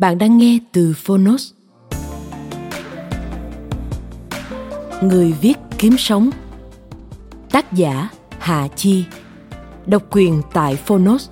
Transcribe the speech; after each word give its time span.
Bạn 0.00 0.18
đang 0.18 0.38
nghe 0.38 0.58
từ 0.72 0.94
Phonos. 0.96 1.52
Người 5.02 5.32
viết 5.40 5.54
kiếm 5.78 5.96
sống. 5.98 6.30
Tác 7.50 7.72
giả 7.72 8.08
Hà 8.38 8.68
Chi. 8.68 9.04
Độc 9.86 10.02
quyền 10.10 10.42
tại 10.52 10.76
Phonos. 10.76 11.30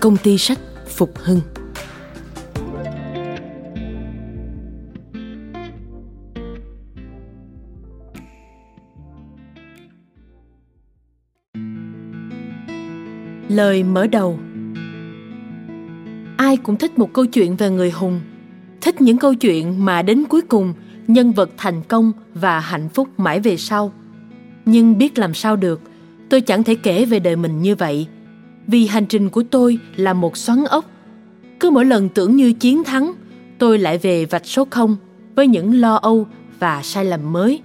Công 0.00 0.16
ty 0.16 0.38
sách 0.38 0.58
Phục 0.88 1.10
Hưng. 1.16 1.40
Lời 13.48 13.82
mở 13.82 14.06
đầu 14.06 14.38
ai 16.54 16.58
cũng 16.62 16.76
thích 16.76 16.98
một 16.98 17.12
câu 17.12 17.26
chuyện 17.26 17.56
về 17.56 17.70
người 17.70 17.90
hùng. 17.90 18.20
Thích 18.80 19.00
những 19.00 19.18
câu 19.18 19.34
chuyện 19.34 19.84
mà 19.84 20.02
đến 20.02 20.24
cuối 20.28 20.40
cùng, 20.40 20.74
nhân 21.06 21.32
vật 21.32 21.50
thành 21.56 21.82
công 21.88 22.12
và 22.34 22.60
hạnh 22.60 22.88
phúc 22.88 23.08
mãi 23.16 23.40
về 23.40 23.56
sau. 23.56 23.92
Nhưng 24.64 24.98
biết 24.98 25.18
làm 25.18 25.34
sao 25.34 25.56
được, 25.56 25.80
tôi 26.30 26.40
chẳng 26.40 26.64
thể 26.64 26.74
kể 26.74 27.04
về 27.04 27.18
đời 27.18 27.36
mình 27.36 27.62
như 27.62 27.74
vậy. 27.74 28.06
Vì 28.66 28.86
hành 28.86 29.06
trình 29.06 29.30
của 29.30 29.42
tôi 29.42 29.78
là 29.96 30.12
một 30.12 30.36
xoắn 30.36 30.64
ốc. 30.64 30.84
Cứ 31.60 31.70
mỗi 31.70 31.84
lần 31.84 32.08
tưởng 32.08 32.36
như 32.36 32.52
chiến 32.52 32.84
thắng, 32.84 33.12
tôi 33.58 33.78
lại 33.78 33.98
về 33.98 34.24
vạch 34.24 34.46
số 34.46 34.66
không 34.70 34.96
với 35.36 35.46
những 35.46 35.80
lo 35.80 35.94
âu 35.94 36.26
và 36.58 36.82
sai 36.82 37.04
lầm 37.04 37.32
mới, 37.32 37.60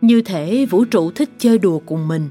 như 0.00 0.22
thể 0.22 0.66
vũ 0.66 0.84
trụ 0.84 1.10
thích 1.10 1.30
chơi 1.38 1.58
đùa 1.58 1.78
cùng 1.86 2.08
mình. 2.08 2.28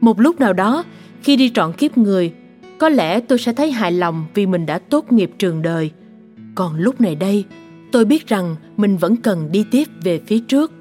Một 0.00 0.20
lúc 0.20 0.40
nào 0.40 0.52
đó, 0.52 0.84
khi 1.22 1.36
đi 1.36 1.50
trọn 1.54 1.72
kiếp 1.72 1.98
người 1.98 2.32
có 2.78 2.88
lẽ 2.88 3.20
tôi 3.20 3.38
sẽ 3.38 3.52
thấy 3.52 3.70
hài 3.70 3.92
lòng 3.92 4.26
vì 4.34 4.46
mình 4.46 4.66
đã 4.66 4.78
tốt 4.78 5.12
nghiệp 5.12 5.30
trường 5.38 5.62
đời. 5.62 5.90
Còn 6.54 6.76
lúc 6.76 7.00
này 7.00 7.14
đây, 7.14 7.44
tôi 7.92 8.04
biết 8.04 8.26
rằng 8.26 8.56
mình 8.76 8.96
vẫn 8.96 9.16
cần 9.16 9.52
đi 9.52 9.64
tiếp 9.70 9.88
về 10.04 10.20
phía 10.26 10.38
trước. 10.38 10.72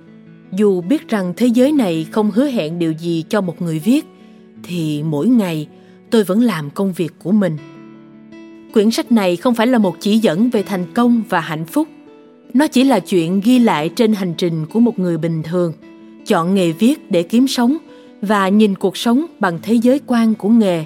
Dù 0.52 0.82
biết 0.82 1.08
rằng 1.08 1.34
thế 1.38 1.48
giới 1.48 1.72
này 1.72 2.08
không 2.12 2.32
hứa 2.32 2.48
hẹn 2.48 2.80
điều 2.80 2.92
gì 2.92 3.24
cho 3.30 3.42
một 3.42 3.62
người 3.62 3.80
viết, 3.80 4.06
thì 4.64 5.04
mỗi 5.04 5.28
ngày 5.28 5.68
tôi 6.10 6.24
vẫn 6.24 6.42
làm 6.42 6.70
công 6.70 6.94
việc 6.94 7.14
của 7.20 7.32
mình. 7.32 7.58
Quyển 8.74 8.92
sách 8.92 9.12
này 9.12 9.36
không 9.36 9.56
phải 9.56 9.68
là 9.68 9.78
một 9.78 9.96
chỉ 10.00 10.18
dẫn 10.18 10.50
về 10.50 10.64
thành 10.64 10.94
công 10.94 11.24
và 11.30 11.40
hạnh 11.40 11.66
phúc. 11.66 11.88
Nó 12.54 12.68
chỉ 12.68 12.84
là 12.84 13.00
chuyện 13.00 13.42
ghi 13.44 13.60
lại 13.60 13.90
trên 13.90 14.14
hành 14.14 14.34
trình 14.38 14.66
của 14.66 14.80
một 14.80 15.00
người 15.00 15.18
bình 15.18 15.44
thường, 15.44 15.74
chọn 16.26 16.56
nghề 16.56 16.72
viết 16.72 17.12
để 17.12 17.24
kiếm 17.24 17.48
sống 17.48 17.78
và 18.22 18.50
nhìn 18.50 18.76
cuộc 18.76 18.98
sống 18.98 19.26
bằng 19.40 19.60
thế 19.64 19.74
giới 19.74 20.00
quan 20.08 20.36
của 20.36 20.50
nghề 20.50 20.86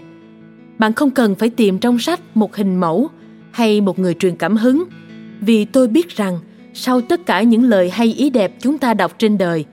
bạn 0.80 0.94
không 0.94 1.12
cần 1.12 1.36
phải 1.36 1.50
tìm 1.50 1.80
trong 1.80 2.00
sách 2.00 2.20
một 2.38 2.56
hình 2.56 2.76
mẫu 2.76 3.10
hay 3.52 3.82
một 3.82 4.00
người 4.00 4.14
truyền 4.14 4.36
cảm 4.36 4.58
hứng. 4.58 4.84
Vì 5.42 5.66
tôi 5.66 5.88
biết 5.88 6.10
rằng 6.10 6.40
sau 6.74 7.02
tất 7.02 7.26
cả 7.26 7.42
những 7.42 7.64
lời 7.64 7.90
hay 7.90 8.14
ý 8.14 8.30
đẹp 8.30 8.56
chúng 8.60 8.78
ta 8.78 8.94
đọc 8.94 9.16
trên 9.18 9.38
đời, 9.38 9.66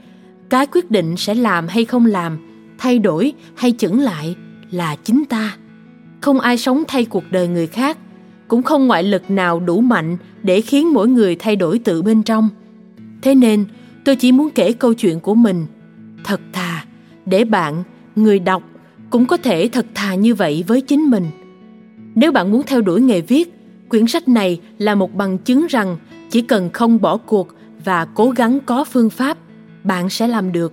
cái 0.49 0.66
quyết 0.66 0.91
định 0.91 1.16
sẽ 1.16 1.34
làm 1.34 1.69
hay 1.69 1.84
không 1.84 2.06
làm, 2.06 2.39
thay 2.78 2.99
đổi 2.99 3.33
hay 3.55 3.75
chững 3.78 4.00
lại 4.00 4.37
là 4.71 4.97
chính 4.97 5.25
ta. 5.25 5.56
Không 6.21 6.41
ai 6.41 6.59
sống 6.59 6.83
thay 6.89 7.05
cuộc 7.05 7.25
đời 7.31 7.49
người 7.49 7.66
khác, 7.66 7.99
cũng 8.49 8.62
không 8.62 8.87
ngoại 8.87 9.03
lực 9.03 9.31
nào 9.31 9.61
đủ 9.61 9.81
mạnh 9.81 10.16
để 10.43 10.61
khiến 10.61 10.93
mỗi 10.93 11.09
người 11.09 11.37
thay 11.37 11.56
đổi 11.56 11.78
tự 11.78 12.03
bên 12.03 12.22
trong. 12.22 12.49
Thế 13.22 13.34
nên, 13.34 13.65
tôi 14.05 14.16
chỉ 14.16 14.33
muốn 14.33 14.50
kể 14.50 14.72
câu 14.72 14.95
chuyện 14.95 15.21
của 15.21 15.34
mình. 15.34 15.66
Thật 16.25 16.41
thà, 16.53 16.84
để 17.27 17.45
bạn, 17.45 17.83
người 18.16 18.39
đọc 18.39 18.62
cũng 19.16 19.27
có 19.27 19.37
thể 19.37 19.69
thật 19.72 19.87
thà 19.94 20.15
như 20.15 20.34
vậy 20.34 20.65
với 20.66 20.81
chính 20.81 21.10
mình. 21.10 21.25
Nếu 22.15 22.32
bạn 22.32 22.53
muốn 22.53 22.62
theo 22.66 22.81
đuổi 22.81 23.00
nghề 23.00 23.21
viết, 23.21 23.54
quyển 23.88 24.06
sách 24.06 24.28
này 24.28 24.60
là 24.78 24.94
một 24.94 25.15
bằng 25.15 25.38
chứng 25.38 25.66
rằng 25.66 25.97
chỉ 26.31 26.41
cần 26.41 26.71
không 26.72 27.00
bỏ 27.00 27.16
cuộc 27.16 27.49
và 27.84 28.04
cố 28.15 28.31
gắng 28.31 28.59
có 28.66 28.84
phương 28.84 29.10
pháp, 29.10 29.38
bạn 29.84 30.10
sẽ 30.10 30.28
làm 30.28 30.53
được. 30.53 30.72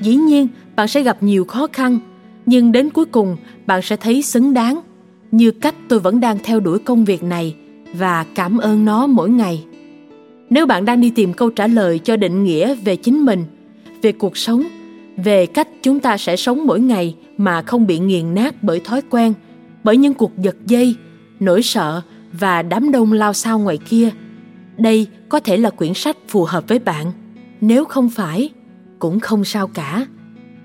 Dĩ 0.00 0.14
nhiên, 0.14 0.48
bạn 0.76 0.88
sẽ 0.88 1.02
gặp 1.02 1.22
nhiều 1.22 1.44
khó 1.44 1.66
khăn, 1.72 1.98
nhưng 2.46 2.72
đến 2.72 2.90
cuối 2.90 3.04
cùng, 3.04 3.36
bạn 3.66 3.82
sẽ 3.82 3.96
thấy 3.96 4.22
xứng 4.22 4.54
đáng 4.54 4.80
như 5.30 5.50
cách 5.50 5.74
tôi 5.88 6.00
vẫn 6.00 6.20
đang 6.20 6.38
theo 6.42 6.60
đuổi 6.60 6.78
công 6.78 7.04
việc 7.04 7.22
này 7.22 7.56
và 7.92 8.24
cảm 8.34 8.58
ơn 8.58 8.84
nó 8.84 9.06
mỗi 9.06 9.30
ngày. 9.30 9.64
Nếu 10.50 10.66
bạn 10.66 10.84
đang 10.84 11.00
đi 11.00 11.10
tìm 11.10 11.32
câu 11.32 11.50
trả 11.50 11.66
lời 11.66 11.98
cho 11.98 12.16
định 12.16 12.44
nghĩa 12.44 12.74
về 12.74 12.96
chính 12.96 13.24
mình, 13.24 13.44
về 14.02 14.12
cuộc 14.12 14.36
sống 14.36 14.64
về 15.24 15.46
cách 15.46 15.68
chúng 15.82 16.00
ta 16.00 16.16
sẽ 16.16 16.36
sống 16.36 16.66
mỗi 16.66 16.80
ngày 16.80 17.16
mà 17.36 17.62
không 17.62 17.86
bị 17.86 17.98
nghiền 17.98 18.34
nát 18.34 18.62
bởi 18.62 18.80
thói 18.80 19.02
quen, 19.10 19.34
bởi 19.84 19.96
những 19.96 20.14
cuộc 20.14 20.38
giật 20.38 20.56
dây, 20.66 20.94
nỗi 21.40 21.62
sợ 21.62 22.02
và 22.32 22.62
đám 22.62 22.92
đông 22.92 23.12
lao 23.12 23.32
sao 23.32 23.58
ngoài 23.58 23.78
kia. 23.88 24.10
Đây 24.76 25.06
có 25.28 25.40
thể 25.40 25.56
là 25.56 25.70
quyển 25.70 25.94
sách 25.94 26.16
phù 26.28 26.44
hợp 26.44 26.64
với 26.68 26.78
bạn. 26.78 27.12
Nếu 27.60 27.84
không 27.84 28.08
phải, 28.10 28.50
cũng 28.98 29.20
không 29.20 29.44
sao 29.44 29.68
cả. 29.68 30.06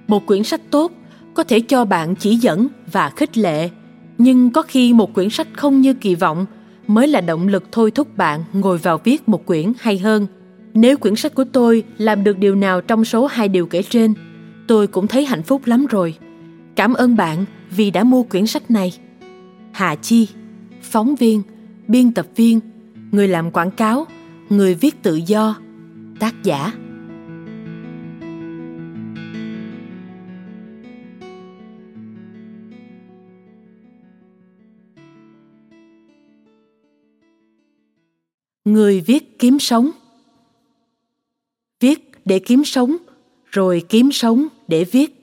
Một 0.08 0.26
quyển 0.26 0.44
sách 0.44 0.62
tốt 0.70 0.92
có 1.34 1.44
thể 1.44 1.60
cho 1.60 1.86
bạn 1.86 2.16
chỉ 2.16 2.36
dẫn 2.36 2.68
và 2.92 3.10
khích 3.10 3.38
lệ, 3.38 3.70
nhưng 4.18 4.52
có 4.52 4.62
khi 4.62 4.94
một 4.94 5.14
quyển 5.14 5.30
sách 5.30 5.48
không 5.54 5.82
như 5.82 5.94
kỳ 5.94 6.16
vọng 6.16 6.46
mới 6.88 7.08
là 7.08 7.22
động 7.22 7.48
lực 7.48 7.64
thôi 7.72 7.92
thúc 7.92 8.18
bạn 8.18 8.44
ngồi 8.54 8.78
vào 8.78 8.98
viết 9.04 9.30
một 9.30 9.46
quyển 9.46 9.74
hay 9.80 9.98
hơn. 9.98 10.28
Nếu 10.74 10.98
quyển 10.98 11.16
sách 11.16 11.36
của 11.36 11.44
tôi 11.44 11.84
làm 11.98 12.24
được 12.24 12.38
điều 12.38 12.56
nào 12.56 12.82
trong 12.82 13.06
số 13.06 13.26
hai 13.26 13.48
điều 13.48 13.66
kể 13.66 13.84
trên 13.90 14.14
tôi 14.74 14.88
cũng 14.88 15.08
thấy 15.08 15.26
hạnh 15.26 15.44
phúc 15.44 15.62
lắm 15.66 15.86
rồi. 15.86 16.18
Cảm 16.76 16.94
ơn 16.94 17.16
bạn 17.16 17.46
vì 17.70 17.92
đã 17.92 18.04
mua 18.04 18.24
quyển 18.24 18.48
sách 18.48 18.72
này. 18.72 18.94
Hà 19.72 19.96
chi, 19.96 20.28
phóng 20.82 21.16
viên, 21.16 21.42
biên 21.88 22.14
tập 22.14 22.28
viên, 22.36 22.60
người 23.12 23.28
làm 23.28 23.52
quảng 23.52 23.72
cáo, 23.72 24.08
người 24.50 24.76
viết 24.76 25.04
tự 25.04 25.16
do, 25.16 25.56
tác 26.20 26.44
giả. 26.44 26.74
Người 38.66 39.02
viết 39.02 39.40
kiếm 39.40 39.60
sống. 39.60 39.92
Viết 41.80 42.12
để 42.26 42.40
kiếm 42.40 42.64
sống, 42.66 42.98
rồi 43.52 43.84
kiếm 43.90 44.12
sống 44.12 44.48
để 44.68 44.84
viết. 44.84 45.20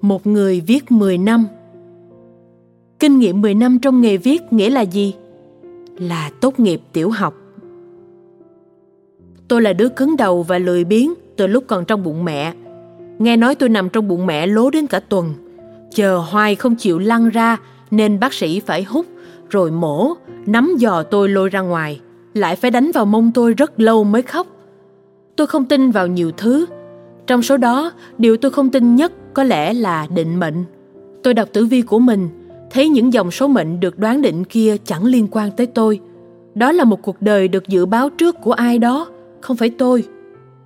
Một 0.00 0.26
người 0.26 0.60
viết 0.60 0.92
10 0.92 1.18
năm 1.18 1.46
Kinh 2.98 3.18
nghiệm 3.18 3.40
10 3.40 3.54
năm 3.54 3.78
trong 3.78 4.00
nghề 4.00 4.16
viết 4.16 4.52
nghĩa 4.52 4.70
là 4.70 4.80
gì? 4.80 5.14
Là 5.98 6.30
tốt 6.40 6.60
nghiệp 6.60 6.80
tiểu 6.92 7.10
học. 7.10 7.34
Tôi 9.48 9.62
là 9.62 9.72
đứa 9.72 9.88
cứng 9.88 10.16
đầu 10.16 10.42
và 10.42 10.58
lười 10.58 10.84
biếng 10.84 11.14
từ 11.36 11.46
lúc 11.46 11.64
còn 11.66 11.84
trong 11.84 12.02
bụng 12.02 12.24
mẹ. 12.24 12.54
Nghe 13.18 13.36
nói 13.36 13.54
tôi 13.54 13.68
nằm 13.68 13.88
trong 13.88 14.08
bụng 14.08 14.26
mẹ 14.26 14.46
lố 14.46 14.70
đến 14.70 14.86
cả 14.86 15.00
tuần. 15.00 15.34
Chờ 15.94 16.16
hoài 16.16 16.54
không 16.54 16.76
chịu 16.76 16.98
lăn 16.98 17.28
ra 17.28 17.56
nên 17.90 18.20
bác 18.20 18.34
sĩ 18.34 18.60
phải 18.60 18.82
hút 18.82 19.06
rồi 19.50 19.70
mổ, 19.70 20.14
nắm 20.46 20.76
giò 20.80 21.02
tôi 21.02 21.28
lôi 21.28 21.48
ra 21.48 21.60
ngoài. 21.60 22.00
Lại 22.34 22.56
phải 22.56 22.70
đánh 22.70 22.90
vào 22.94 23.04
mông 23.04 23.30
tôi 23.34 23.54
rất 23.54 23.80
lâu 23.80 24.04
mới 24.04 24.22
khóc 24.22 24.46
tôi 25.38 25.46
không 25.46 25.64
tin 25.64 25.90
vào 25.90 26.06
nhiều 26.06 26.32
thứ 26.36 26.66
trong 27.28 27.42
số 27.42 27.56
đó, 27.56 27.92
điều 28.18 28.36
tôi 28.36 28.50
không 28.50 28.70
tin 28.70 28.96
nhất 28.96 29.12
có 29.34 29.42
lẽ 29.42 29.72
là 29.72 30.06
định 30.14 30.40
mệnh. 30.40 30.64
Tôi 31.22 31.34
đọc 31.34 31.48
tử 31.52 31.66
vi 31.66 31.82
của 31.82 31.98
mình, 31.98 32.28
thấy 32.70 32.88
những 32.88 33.12
dòng 33.12 33.30
số 33.30 33.48
mệnh 33.48 33.80
được 33.80 33.98
đoán 33.98 34.22
định 34.22 34.44
kia 34.44 34.76
chẳng 34.84 35.04
liên 35.04 35.28
quan 35.30 35.50
tới 35.50 35.66
tôi. 35.66 36.00
Đó 36.54 36.72
là 36.72 36.84
một 36.84 37.02
cuộc 37.02 37.22
đời 37.22 37.48
được 37.48 37.68
dự 37.68 37.86
báo 37.86 38.10
trước 38.10 38.36
của 38.42 38.52
ai 38.52 38.78
đó, 38.78 39.08
không 39.40 39.56
phải 39.56 39.70
tôi. 39.70 40.04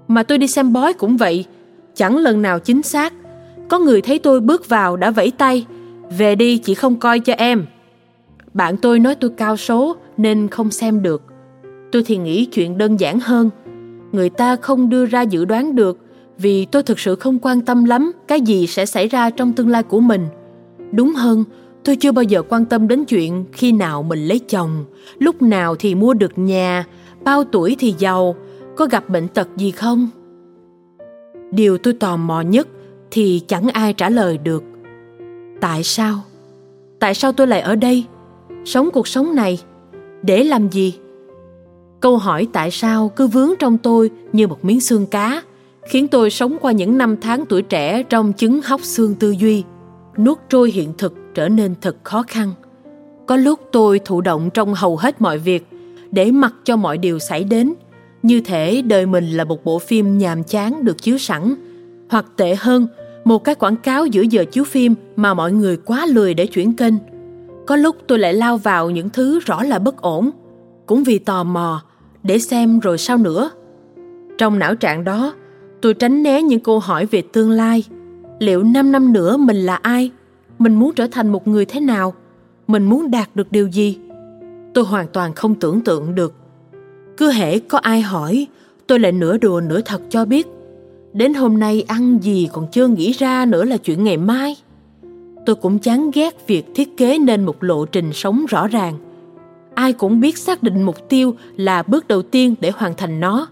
Mà 0.09 0.23
tôi 0.23 0.38
đi 0.38 0.47
xem 0.47 0.73
bói 0.73 0.93
cũng 0.93 1.17
vậy, 1.17 1.44
chẳng 1.94 2.17
lần 2.17 2.43
nào 2.43 2.59
chính 2.59 2.82
xác. 2.82 3.12
Có 3.69 3.79
người 3.79 4.03
thấy 4.03 4.19
tôi 4.19 4.41
bước 4.41 4.69
vào 4.69 4.97
đã 4.97 5.11
vẫy 5.11 5.31
tay, 5.31 5.67
về 6.19 6.35
đi 6.35 6.58
chị 6.58 6.75
không 6.75 6.97
coi 6.97 7.20
cho 7.20 7.32
em. 7.32 7.67
Bạn 8.55 8.76
tôi 8.76 8.99
nói 8.99 9.15
tôi 9.15 9.31
cao 9.37 9.56
số 9.56 9.97
nên 10.17 10.49
không 10.49 10.70
xem 10.70 11.03
được. 11.03 11.23
Tôi 11.93 12.03
thì 12.06 12.17
nghĩ 12.17 12.44
chuyện 12.44 12.79
đơn 12.79 13.00
giản 13.00 13.20
hơn. 13.20 13.50
Người 14.12 14.31
ta 14.31 14.56
không 14.56 14.88
đưa 14.88 15.06
ra 15.06 15.23
dự 15.23 15.44
đoán 15.44 15.75
được 15.75 15.99
vì 16.38 16.64
tôi 16.64 16.82
thực 16.82 17.00
sự 17.00 17.14
không 17.14 17.38
quan 17.43 17.61
tâm 17.61 17.84
lắm 17.84 18.12
cái 18.29 18.40
gì 18.40 18.67
sẽ 18.67 18.87
xảy 18.87 19.08
ra 19.08 19.31
trong 19.31 19.52
tương 19.52 19.69
lai 19.69 19.82
của 19.82 20.00
mình. 20.00 20.26
Đúng 20.93 21.14
hơn, 21.14 21.44
tôi 21.84 21.96
chưa 21.96 22.12
bao 22.12 22.23
giờ 22.23 22.43
quan 22.49 22.64
tâm 22.64 22.88
đến 22.88 23.05
chuyện 23.05 23.44
khi 23.52 23.73
nào 23.73 24.02
mình 24.02 24.26
lấy 24.26 24.38
chồng, 24.38 24.84
lúc 25.19 25.43
nào 25.43 25.75
thì 25.79 25.94
mua 25.94 26.14
được 26.14 26.38
nhà, 26.38 26.84
bao 27.25 27.44
tuổi 27.44 27.76
thì 27.79 27.94
giàu, 27.99 28.37
có 28.76 28.87
gặp 28.90 29.08
bệnh 29.08 29.29
tật 29.29 29.49
gì 29.56 29.70
không? 29.70 30.08
Điều 31.50 31.79
tôi 31.79 31.94
tò 31.94 32.17
mò 32.17 32.40
nhất 32.40 32.69
thì 33.11 33.40
chẳng 33.46 33.69
ai 33.69 33.93
trả 33.93 34.11
lời 34.11 34.38
được. 34.38 34.64
Tại 35.61 35.82
sao? 35.82 36.19
Tại 36.99 37.14
sao 37.14 37.32
tôi 37.32 37.46
lại 37.46 37.61
ở 37.61 37.76
đây? 37.76 38.05
Sống 38.64 38.90
cuộc 38.93 39.08
sống 39.08 39.34
này? 39.34 39.61
Để 40.23 40.44
làm 40.44 40.69
gì? 40.69 40.99
Câu 42.00 42.17
hỏi 42.17 42.49
tại 42.52 42.70
sao 42.70 43.08
cứ 43.08 43.26
vướng 43.26 43.50
trong 43.58 43.79
tôi 43.79 44.11
như 44.32 44.49
một 44.49 44.64
miếng 44.64 44.81
xương 44.81 45.06
cá, 45.06 45.43
khiến 45.87 46.08
tôi 46.08 46.31
sống 46.31 46.56
qua 46.61 46.73
những 46.73 46.99
năm 46.99 47.17
tháng 47.20 47.44
tuổi 47.46 47.62
trẻ 47.62 48.02
trong 48.02 48.32
chứng 48.32 48.61
hóc 48.62 48.81
xương 48.84 49.14
tư 49.14 49.31
duy, 49.31 49.64
nuốt 50.19 50.38
trôi 50.49 50.70
hiện 50.70 50.93
thực 50.99 51.14
trở 51.34 51.49
nên 51.49 51.75
thật 51.81 51.96
khó 52.02 52.23
khăn. 52.29 52.50
Có 53.26 53.37
lúc 53.37 53.61
tôi 53.73 54.00
thụ 54.05 54.20
động 54.20 54.50
trong 54.55 54.75
hầu 54.75 54.96
hết 54.96 55.20
mọi 55.20 55.38
việc, 55.38 55.67
để 56.11 56.31
mặc 56.31 56.55
cho 56.64 56.76
mọi 56.76 56.99
điều 56.99 57.19
xảy 57.19 57.44
đến, 57.44 57.75
như 58.23 58.40
thể 58.40 58.82
đời 58.82 59.06
mình 59.06 59.31
là 59.31 59.44
một 59.44 59.64
bộ 59.64 59.79
phim 59.79 60.19
nhàm 60.19 60.44
chán 60.44 60.84
được 60.84 61.02
chiếu 61.02 61.19
sẵn, 61.19 61.55
hoặc 62.11 62.26
tệ 62.37 62.55
hơn, 62.55 62.87
một 63.25 63.44
cái 63.44 63.55
quảng 63.55 63.76
cáo 63.76 64.06
giữa 64.06 64.23
giờ 64.23 64.44
chiếu 64.44 64.64
phim 64.64 64.94
mà 65.17 65.34
mọi 65.34 65.52
người 65.52 65.76
quá 65.76 66.06
lười 66.06 66.34
để 66.34 66.46
chuyển 66.46 66.76
kênh. 66.76 66.94
Có 67.67 67.76
lúc 67.76 67.96
tôi 68.06 68.19
lại 68.19 68.34
lao 68.34 68.56
vào 68.56 68.90
những 68.90 69.11
thứ 69.11 69.40
rõ 69.40 69.62
là 69.62 69.79
bất 69.79 70.02
ổn, 70.02 70.31
cũng 70.87 71.05
vì 71.05 71.19
tò 71.19 71.44
mò, 71.44 71.82
để 72.23 72.38
xem 72.38 72.79
rồi 72.79 72.99
sao 72.99 73.17
nữa. 73.17 73.50
Trong 74.38 74.58
não 74.58 74.75
trạng 74.75 75.05
đó, 75.05 75.34
tôi 75.82 75.94
tránh 75.94 76.23
né 76.23 76.43
những 76.43 76.61
câu 76.61 76.79
hỏi 76.79 77.06
về 77.06 77.23
tương 77.32 77.50
lai. 77.50 77.84
Liệu 78.38 78.62
5 78.62 78.93
năm 78.93 79.12
nữa 79.12 79.37
mình 79.37 79.56
là 79.56 79.76
ai? 79.76 80.11
Mình 80.58 80.75
muốn 80.75 80.94
trở 80.94 81.06
thành 81.06 81.29
một 81.29 81.49
người 81.49 81.64
thế 81.64 81.81
nào? 81.81 82.14
Mình 82.67 82.84
muốn 82.84 83.11
đạt 83.11 83.29
được 83.34 83.52
điều 83.52 83.67
gì? 83.67 83.99
Tôi 84.75 84.84
hoàn 84.84 85.06
toàn 85.12 85.34
không 85.34 85.55
tưởng 85.55 85.81
tượng 85.81 86.14
được. 86.14 86.34
Cứ 87.17 87.31
hễ 87.31 87.58
có 87.58 87.79
ai 87.79 88.00
hỏi, 88.00 88.46
tôi 88.87 88.99
lại 88.99 89.12
nửa 89.12 89.38
đùa 89.38 89.61
nửa 89.61 89.81
thật 89.81 90.02
cho 90.08 90.25
biết. 90.25 90.46
Đến 91.12 91.34
hôm 91.34 91.58
nay 91.58 91.84
ăn 91.88 92.19
gì 92.23 92.49
còn 92.52 92.67
chưa 92.73 92.87
nghĩ 92.87 93.12
ra 93.12 93.46
nữa 93.46 93.64
là 93.64 93.76
chuyện 93.76 94.05
ngày 94.05 94.17
mai. 94.17 94.56
Tôi 95.46 95.56
cũng 95.56 95.79
chán 95.79 96.11
ghét 96.14 96.46
việc 96.46 96.67
thiết 96.75 96.96
kế 96.96 97.19
nên 97.19 97.44
một 97.44 97.62
lộ 97.62 97.84
trình 97.84 98.12
sống 98.12 98.46
rõ 98.49 98.69
ràng– 98.69 98.99
ai 99.75 99.93
cũng 99.93 100.20
biết 100.20 100.38
xác 100.38 100.62
định 100.62 100.82
mục 100.82 101.08
tiêu 101.08 101.34
là 101.56 101.82
bước 101.82 102.08
đầu 102.08 102.23
tiên 102.23 102.55
để 102.61 102.70
hoàn 102.70 102.94
thành 102.94 103.20
nó 103.20 103.46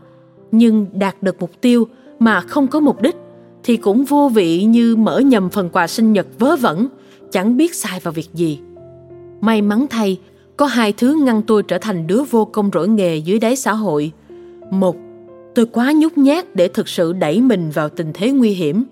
nhưng 0.52 0.86
đạt 0.92 1.22
được 1.22 1.40
mục 1.40 1.50
tiêu 1.60 1.88
mà 2.20 2.40
không 2.40 2.66
có 2.66 2.80
mục 2.80 3.02
đích 3.02 3.16
thì 3.62 3.76
cũng 3.76 4.04
vô 4.04 4.28
vị 4.28 4.64
như 4.64 4.96
mở 4.96 5.18
nhầm 5.18 5.50
phần 5.50 5.70
quà 5.72 5.86
sinh 5.86 6.12
nhật 6.12 6.26
vớ 6.38 6.56
vẩn 6.56 6.88
chẳng 7.32 7.56
biết 7.56 7.74
sai 7.74 8.00
vào 8.00 8.12
việc 8.12 8.28
gì 8.34 8.60
may 9.40 9.62
mắn 9.62 9.86
thay 9.90 10.20
có 10.56 10.66
hai 10.66 10.92
thứ 10.92 11.14
ngăn 11.24 11.42
tôi 11.42 11.62
trở 11.62 11.78
thành 11.78 12.06
đứa 12.06 12.22
vô 12.22 12.44
công 12.44 12.70
rỗi 12.72 12.88
nghề 12.88 13.16
dưới 13.16 13.38
đáy 13.38 13.56
xã 13.56 13.72
hội 13.72 14.12
một 14.70 14.96
tôi 15.54 15.66
quá 15.66 15.92
nhút 15.96 16.18
nhát 16.18 16.56
để 16.56 16.68
thực 16.68 16.88
sự 16.88 17.12
đẩy 17.12 17.40
mình 17.40 17.70
vào 17.70 17.88
tình 17.88 18.10
thế 18.14 18.30
nguy 18.30 18.50
hiểm 18.50 18.84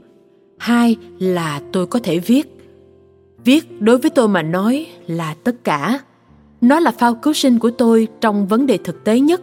hai 0.58 0.96
là 1.18 1.60
tôi 1.72 1.86
có 1.86 1.98
thể 2.02 2.18
viết 2.18 2.58
viết 3.44 3.82
đối 3.82 3.98
với 3.98 4.10
tôi 4.10 4.28
mà 4.28 4.42
nói 4.42 4.86
là 5.06 5.34
tất 5.44 5.64
cả 5.64 6.00
nó 6.60 6.80
là 6.80 6.90
phao 6.90 7.14
cứu 7.14 7.32
sinh 7.32 7.58
của 7.58 7.70
tôi 7.70 8.08
trong 8.20 8.46
vấn 8.46 8.66
đề 8.66 8.78
thực 8.84 9.04
tế 9.04 9.20
nhất. 9.20 9.40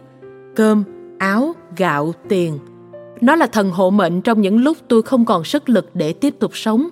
Cơm, 0.54 0.84
áo, 1.18 1.54
gạo, 1.76 2.14
tiền. 2.28 2.58
Nó 3.20 3.36
là 3.36 3.46
thần 3.46 3.70
hộ 3.70 3.90
mệnh 3.90 4.20
trong 4.20 4.40
những 4.40 4.58
lúc 4.58 4.76
tôi 4.88 5.02
không 5.02 5.24
còn 5.24 5.44
sức 5.44 5.68
lực 5.68 5.90
để 5.94 6.12
tiếp 6.12 6.34
tục 6.38 6.56
sống. 6.56 6.88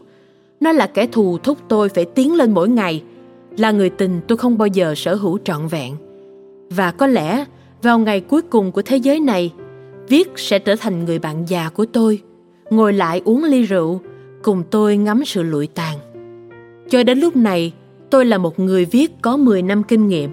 Nó 0.61 0.73
là 0.73 0.87
kẻ 0.87 1.07
thù 1.07 1.39
thúc 1.39 1.59
tôi 1.69 1.89
phải 1.89 2.05
tiến 2.05 2.35
lên 2.35 2.53
mỗi 2.53 2.69
ngày. 2.69 3.03
Là 3.57 3.71
người 3.71 3.91
tình 3.91 4.21
tôi 4.29 4.39
không 4.39 4.59
bao 4.59 4.69
giờ 4.69 4.95
sở 4.97 5.15
hữu 5.15 5.39
trọn 5.45 5.67
vẹn. 5.67 5.97
Và 6.71 6.91
có 6.91 7.07
lẽ 7.07 7.45
vào 7.83 7.99
ngày 7.99 8.21
cuối 8.21 8.43
cùng 8.43 8.73
của 8.73 8.83
thế 8.83 8.97
giới 8.97 9.21
này, 9.21 9.53
Viết 10.09 10.33
sẽ 10.37 10.59
trở 10.59 10.77
thành 10.77 11.05
người 11.05 11.19
bạn 11.19 11.45
già 11.49 11.69
của 11.69 11.87
tôi. 11.87 12.21
Ngồi 12.71 12.93
lại 12.93 13.23
uống 13.25 13.45
ly 13.45 13.63
rượu, 13.63 14.01
cùng 14.43 14.63
tôi 14.71 14.97
ngắm 14.97 15.25
sự 15.25 15.43
lụi 15.43 15.67
tàn. 15.67 15.99
Cho 16.91 17.03
đến 17.03 17.19
lúc 17.19 17.37
này, 17.37 17.73
tôi 18.11 18.25
là 18.25 18.39
một 18.39 18.59
người 18.59 18.85
viết 18.85 19.13
có 19.23 19.37
10 19.37 19.63
năm 19.63 19.83
kinh 19.83 20.09
nghiệm. 20.09 20.31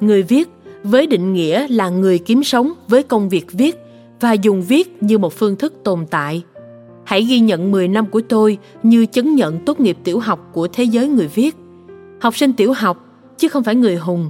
Người 0.00 0.22
viết 0.22 0.48
với 0.82 1.06
định 1.06 1.32
nghĩa 1.32 1.68
là 1.68 1.88
người 1.88 2.18
kiếm 2.18 2.44
sống 2.44 2.72
với 2.88 3.02
công 3.02 3.28
việc 3.28 3.52
viết 3.52 3.76
và 4.20 4.32
dùng 4.32 4.62
viết 4.62 5.02
như 5.02 5.18
một 5.18 5.32
phương 5.32 5.56
thức 5.56 5.74
tồn 5.84 6.06
tại. 6.10 6.42
Hãy 7.04 7.22
ghi 7.22 7.40
nhận 7.40 7.70
10 7.70 7.88
năm 7.88 8.06
của 8.06 8.20
tôi 8.20 8.58
như 8.82 9.06
chứng 9.06 9.34
nhận 9.34 9.64
tốt 9.64 9.80
nghiệp 9.80 9.98
tiểu 10.04 10.18
học 10.18 10.50
của 10.52 10.68
thế 10.68 10.84
giới 10.84 11.08
người 11.08 11.28
viết. 11.28 11.56
Học 12.20 12.36
sinh 12.36 12.52
tiểu 12.52 12.72
học 12.72 13.06
chứ 13.38 13.48
không 13.48 13.64
phải 13.64 13.74
người 13.74 13.96
hùng. 13.96 14.28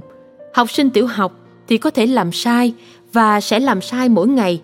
Học 0.53 0.71
sinh 0.71 0.89
tiểu 0.89 1.07
học 1.07 1.39
thì 1.67 1.77
có 1.77 1.89
thể 1.89 2.05
làm 2.05 2.31
sai 2.31 2.73
và 3.13 3.41
sẽ 3.41 3.59
làm 3.59 3.81
sai 3.81 4.09
mỗi 4.09 4.27
ngày, 4.27 4.61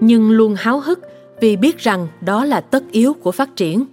nhưng 0.00 0.30
luôn 0.30 0.54
háo 0.58 0.80
hức 0.80 1.00
vì 1.40 1.56
biết 1.56 1.78
rằng 1.78 2.08
đó 2.20 2.44
là 2.44 2.60
tất 2.60 2.82
yếu 2.92 3.14
của 3.14 3.32
phát 3.32 3.56
triển. 3.56 3.84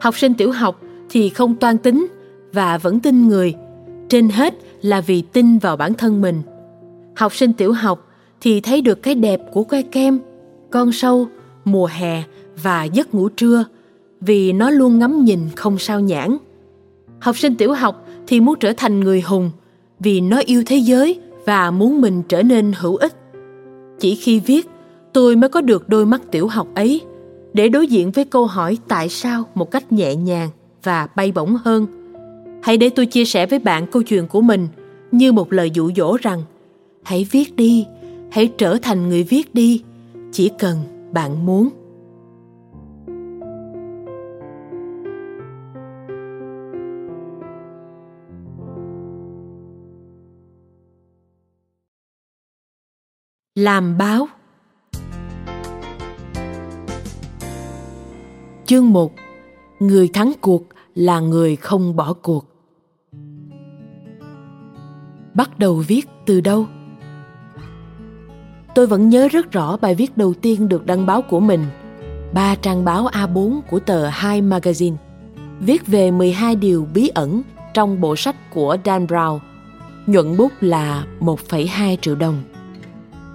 Học 0.00 0.18
sinh 0.18 0.34
tiểu 0.34 0.52
học 0.52 0.80
thì 1.10 1.28
không 1.28 1.54
toan 1.54 1.78
tính 1.78 2.06
và 2.52 2.78
vẫn 2.78 3.00
tin 3.00 3.28
người 3.28 3.54
trên 4.08 4.28
hết 4.28 4.54
là 4.82 5.00
vì 5.00 5.22
tin 5.22 5.58
vào 5.58 5.76
bản 5.76 5.94
thân 5.94 6.20
mình 6.20 6.42
học 7.16 7.34
sinh 7.34 7.52
tiểu 7.52 7.72
học 7.72 8.08
thì 8.42 8.60
thấy 8.60 8.80
được 8.80 9.02
cái 9.02 9.14
đẹp 9.14 9.40
của 9.52 9.64
que 9.64 9.82
kem 9.82 10.18
con 10.70 10.92
sâu 10.92 11.26
mùa 11.64 11.86
hè 11.86 12.22
và 12.62 12.84
giấc 12.84 13.14
ngủ 13.14 13.28
trưa 13.28 13.64
vì 14.20 14.52
nó 14.52 14.70
luôn 14.70 14.98
ngắm 14.98 15.24
nhìn 15.24 15.40
không 15.56 15.78
sao 15.78 16.00
nhãn. 16.00 16.36
Học 17.18 17.38
sinh 17.38 17.54
tiểu 17.54 17.72
học 17.72 18.06
thì 18.26 18.40
muốn 18.40 18.58
trở 18.60 18.72
thành 18.72 19.00
người 19.00 19.20
hùng 19.20 19.50
vì 20.00 20.20
nó 20.20 20.42
yêu 20.46 20.62
thế 20.66 20.76
giới 20.76 21.20
và 21.44 21.70
muốn 21.70 22.00
mình 22.00 22.22
trở 22.28 22.42
nên 22.42 22.72
hữu 22.76 22.96
ích. 22.96 23.14
Chỉ 23.98 24.14
khi 24.14 24.40
viết 24.40 24.68
tôi 25.12 25.36
mới 25.36 25.48
có 25.48 25.60
được 25.60 25.88
đôi 25.88 26.06
mắt 26.06 26.22
tiểu 26.30 26.46
học 26.46 26.68
ấy 26.74 27.00
để 27.52 27.68
đối 27.68 27.86
diện 27.86 28.10
với 28.10 28.24
câu 28.24 28.46
hỏi 28.46 28.78
tại 28.88 29.08
sao 29.08 29.44
một 29.54 29.70
cách 29.70 29.92
nhẹ 29.92 30.16
nhàng 30.16 30.48
và 30.82 31.08
bay 31.16 31.32
bổng 31.32 31.56
hơn. 31.64 31.86
Hãy 32.62 32.76
để 32.76 32.88
tôi 32.88 33.06
chia 33.06 33.24
sẻ 33.24 33.46
với 33.46 33.58
bạn 33.58 33.86
câu 33.86 34.02
chuyện 34.02 34.26
của 34.26 34.40
mình 34.40 34.68
như 35.12 35.32
một 35.32 35.52
lời 35.52 35.70
dụ 35.70 35.90
dỗ 35.96 36.16
rằng 36.16 36.42
hãy 37.02 37.26
viết 37.30 37.56
đi, 37.56 37.86
hãy 38.32 38.52
trở 38.58 38.78
thành 38.82 39.08
người 39.08 39.22
viết 39.22 39.54
đi, 39.54 39.82
chỉ 40.32 40.50
cần 40.58 40.78
bạn 41.12 41.46
muốn. 41.46 41.68
Làm 53.54 53.98
báo. 53.98 54.28
Chương 58.66 58.92
1 58.92 59.12
Người 59.80 60.08
thắng 60.12 60.32
cuộc 60.40 60.62
là 60.94 61.20
người 61.20 61.56
không 61.56 61.96
bỏ 61.96 62.12
cuộc. 62.12 62.44
Bắt 65.34 65.58
đầu 65.58 65.82
viết 65.88 66.08
từ 66.26 66.40
đâu? 66.40 66.66
Tôi 68.74 68.86
vẫn 68.86 69.08
nhớ 69.08 69.28
rất 69.28 69.52
rõ 69.52 69.76
bài 69.76 69.94
viết 69.94 70.16
đầu 70.16 70.34
tiên 70.34 70.68
được 70.68 70.86
đăng 70.86 71.06
báo 71.06 71.22
của 71.22 71.40
mình 71.40 71.64
ba 72.32 72.54
trang 72.54 72.84
báo 72.84 73.08
A4 73.12 73.60
của 73.70 73.78
tờ 73.78 74.06
Hai 74.06 74.42
Magazine 74.42 74.94
viết 75.60 75.86
về 75.86 76.10
12 76.10 76.56
điều 76.56 76.86
bí 76.94 77.08
ẩn 77.08 77.42
trong 77.74 78.00
bộ 78.00 78.16
sách 78.16 78.36
của 78.54 78.76
Dan 78.84 79.06
Brown 79.06 79.38
nhuận 80.06 80.36
bút 80.36 80.52
là 80.60 81.04
1,2 81.20 81.96
triệu 82.00 82.14
đồng. 82.14 82.42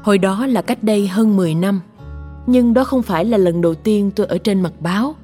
Hồi 0.04 0.18
đó 0.18 0.46
là 0.46 0.62
cách 0.62 0.84
đây 0.84 1.08
hơn 1.08 1.38
10 1.38 1.56
năm 1.56 1.82
nhưng 2.48 2.74
đó 2.74 2.84
không 2.84 3.02
phải 3.02 3.26
là 3.26 3.38
lần 3.38 3.62
đầu 3.62 3.76
tiên 3.76 4.12
tôi 4.16 4.26
ở 4.26 4.38
trên 4.38 4.62
mặt 4.62 4.74
báo. 4.80 5.16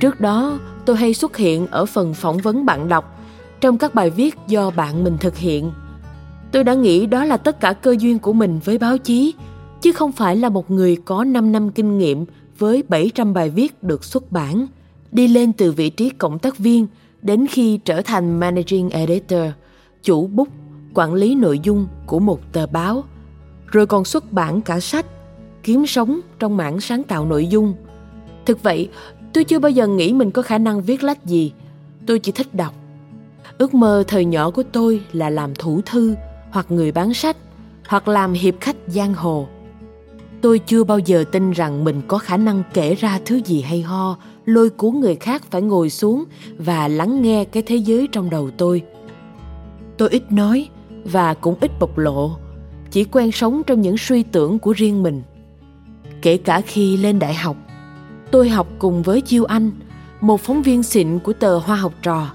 Trước 0.00 0.20
đó 0.20 0.58
tôi 0.84 0.96
hay 0.96 1.14
xuất 1.14 1.36
hiện 1.36 1.66
ở 1.66 1.86
phần 1.86 2.14
phỏng 2.14 2.38
vấn 2.38 2.66
bạn 2.66 2.88
đọc 2.88 3.18
trong 3.60 3.78
các 3.78 3.94
bài 3.94 4.10
viết 4.10 4.34
do 4.48 4.70
bạn 4.70 5.04
mình 5.04 5.16
thực 5.20 5.36
hiện. 5.36 5.72
Tôi 6.52 6.64
đã 6.64 6.74
nghĩ 6.74 7.06
đó 7.06 7.24
là 7.24 7.36
tất 7.36 7.60
cả 7.60 7.72
cơ 7.72 7.96
duyên 7.98 8.18
của 8.18 8.32
mình 8.32 8.60
với 8.64 8.78
báo 8.78 8.98
chí, 8.98 9.34
chứ 9.80 9.92
không 9.92 10.12
phải 10.12 10.36
là 10.36 10.48
một 10.48 10.70
người 10.70 10.96
có 11.04 11.24
5 11.24 11.52
năm 11.52 11.70
kinh 11.70 11.98
nghiệm 11.98 12.24
với 12.58 12.82
700 12.88 13.34
bài 13.34 13.50
viết 13.50 13.82
được 13.82 14.04
xuất 14.04 14.32
bản, 14.32 14.66
đi 15.12 15.28
lên 15.28 15.52
từ 15.52 15.72
vị 15.72 15.90
trí 15.90 16.10
cộng 16.10 16.38
tác 16.38 16.58
viên 16.58 16.86
đến 17.22 17.46
khi 17.46 17.78
trở 17.84 18.02
thành 18.02 18.40
Managing 18.40 18.90
Editor, 18.90 19.42
chủ 20.02 20.26
bút, 20.26 20.48
quản 20.94 21.14
lý 21.14 21.34
nội 21.34 21.60
dung 21.62 21.86
của 22.06 22.18
một 22.18 22.40
tờ 22.52 22.66
báo, 22.66 23.04
rồi 23.66 23.86
còn 23.86 24.04
xuất 24.04 24.32
bản 24.32 24.60
cả 24.60 24.80
sách, 24.80 25.06
kiếm 25.62 25.86
sống 25.86 26.20
trong 26.38 26.56
mảng 26.56 26.80
sáng 26.80 27.02
tạo 27.02 27.26
nội 27.26 27.46
dung. 27.46 27.74
Thực 28.46 28.62
vậy, 28.62 28.88
tôi 29.32 29.44
chưa 29.44 29.58
bao 29.58 29.70
giờ 29.70 29.86
nghĩ 29.86 30.12
mình 30.12 30.30
có 30.30 30.42
khả 30.42 30.58
năng 30.58 30.82
viết 30.82 31.02
lách 31.02 31.24
gì, 31.24 31.52
tôi 32.06 32.18
chỉ 32.18 32.32
thích 32.32 32.54
đọc. 32.54 32.74
Ước 33.58 33.74
mơ 33.74 34.04
thời 34.08 34.24
nhỏ 34.24 34.50
của 34.50 34.62
tôi 34.62 35.00
là 35.12 35.30
làm 35.30 35.54
thủ 35.54 35.80
thư 35.86 36.14
hoặc 36.52 36.70
người 36.70 36.92
bán 36.92 37.14
sách 37.14 37.36
hoặc 37.88 38.08
làm 38.08 38.32
hiệp 38.32 38.54
khách 38.60 38.76
giang 38.86 39.14
hồ. 39.14 39.48
Tôi 40.40 40.58
chưa 40.58 40.84
bao 40.84 40.98
giờ 40.98 41.24
tin 41.32 41.50
rằng 41.50 41.84
mình 41.84 42.02
có 42.08 42.18
khả 42.18 42.36
năng 42.36 42.62
kể 42.74 42.94
ra 42.94 43.20
thứ 43.24 43.40
gì 43.44 43.60
hay 43.60 43.82
ho, 43.82 44.16
lôi 44.44 44.70
cuốn 44.70 45.00
người 45.00 45.16
khác 45.16 45.42
phải 45.50 45.62
ngồi 45.62 45.90
xuống 45.90 46.24
và 46.58 46.88
lắng 46.88 47.22
nghe 47.22 47.44
cái 47.44 47.62
thế 47.62 47.76
giới 47.76 48.08
trong 48.12 48.30
đầu 48.30 48.50
tôi. 48.50 48.82
Tôi 49.96 50.08
ít 50.08 50.32
nói 50.32 50.68
và 51.04 51.34
cũng 51.34 51.56
ít 51.60 51.70
bộc 51.80 51.98
lộ, 51.98 52.30
chỉ 52.90 53.04
quen 53.04 53.32
sống 53.32 53.62
trong 53.66 53.80
những 53.80 53.98
suy 53.98 54.22
tưởng 54.22 54.58
của 54.58 54.72
riêng 54.72 55.02
mình. 55.02 55.22
Kể 56.22 56.36
cả 56.36 56.60
khi 56.60 56.96
lên 56.96 57.18
đại 57.18 57.34
học, 57.34 57.56
tôi 58.30 58.48
học 58.48 58.66
cùng 58.78 59.02
với 59.02 59.20
Chiêu 59.20 59.44
Anh, 59.44 59.70
một 60.20 60.40
phóng 60.40 60.62
viên 60.62 60.82
xịn 60.82 61.18
của 61.18 61.32
tờ 61.32 61.58
Hoa 61.58 61.76
học 61.76 61.92
trò 62.02 62.30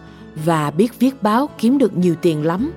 và 0.46 0.72
biết 0.72 1.00
viết 1.00 1.24
báo 1.24 1.50
kiếm 1.58 1.78
được 1.78 1.98
nhiều 1.98 2.16
tiền 2.22 2.46
lắm. 2.46 2.72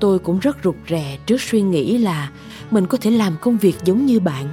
Tôi 0.00 0.18
cũng 0.18 0.38
rất 0.38 0.56
rụt 0.64 0.74
rè 0.88 1.18
trước 1.26 1.40
suy 1.40 1.62
nghĩ 1.62 1.98
là 1.98 2.30
mình 2.70 2.86
có 2.86 2.98
thể 3.00 3.10
làm 3.10 3.32
công 3.40 3.56
việc 3.56 3.76
giống 3.84 4.06
như 4.06 4.20
bạn. 4.20 4.46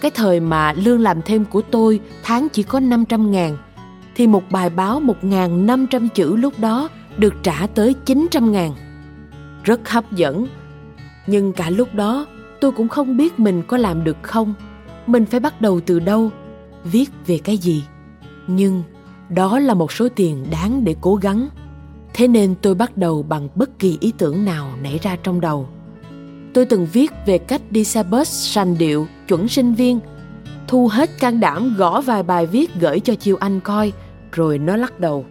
Cái 0.00 0.10
thời 0.10 0.40
mà 0.40 0.72
lương 0.72 1.00
làm 1.00 1.22
thêm 1.22 1.44
của 1.44 1.62
tôi 1.62 2.00
tháng 2.22 2.48
chỉ 2.52 2.62
có 2.62 2.80
500 2.80 3.30
ngàn, 3.30 3.56
thì 4.14 4.26
một 4.26 4.42
bài 4.50 4.70
báo 4.70 5.00
1.500 5.00 6.08
chữ 6.14 6.36
lúc 6.36 6.54
đó 6.58 6.88
được 7.16 7.34
trả 7.42 7.66
tới 7.74 7.94
900 7.94 8.52
ngàn. 8.52 8.74
Rất 9.64 9.88
hấp 9.88 10.12
dẫn. 10.12 10.46
Nhưng 11.26 11.52
cả 11.52 11.70
lúc 11.70 11.94
đó 11.94 12.26
tôi 12.60 12.72
cũng 12.72 12.88
không 12.88 13.16
biết 13.16 13.38
mình 13.38 13.62
có 13.66 13.76
làm 13.76 14.04
được 14.04 14.16
không. 14.22 14.54
Mình 15.06 15.26
phải 15.26 15.40
bắt 15.40 15.60
đầu 15.60 15.80
từ 15.86 15.98
đâu, 15.98 16.30
viết 16.84 17.10
về 17.26 17.38
cái 17.38 17.56
gì. 17.56 17.84
Nhưng 18.46 18.82
đó 19.28 19.58
là 19.58 19.74
một 19.74 19.92
số 19.92 20.08
tiền 20.08 20.46
đáng 20.50 20.84
để 20.84 20.96
cố 21.00 21.14
gắng 21.14 21.48
thế 22.16 22.28
nên 22.28 22.54
tôi 22.62 22.74
bắt 22.74 22.96
đầu 22.96 23.22
bằng 23.22 23.48
bất 23.54 23.78
kỳ 23.78 23.98
ý 24.00 24.12
tưởng 24.18 24.44
nào 24.44 24.68
nảy 24.82 24.98
ra 25.02 25.16
trong 25.22 25.40
đầu. 25.40 25.68
Tôi 26.54 26.66
từng 26.66 26.86
viết 26.92 27.12
về 27.26 27.38
cách 27.38 27.62
đi 27.70 27.84
xe 27.84 28.02
bus 28.02 28.28
sành 28.28 28.78
điệu, 28.78 29.06
chuẩn 29.28 29.48
sinh 29.48 29.74
viên, 29.74 30.00
thu 30.68 30.88
hết 30.88 31.10
can 31.20 31.40
đảm 31.40 31.74
gõ 31.78 32.00
vài 32.00 32.22
bài 32.22 32.46
viết 32.46 32.70
gửi 32.80 33.00
cho 33.00 33.14
chiêu 33.14 33.36
anh 33.40 33.60
coi, 33.60 33.92
rồi 34.32 34.58
nó 34.58 34.76
lắc 34.76 35.00
đầu. 35.00 35.24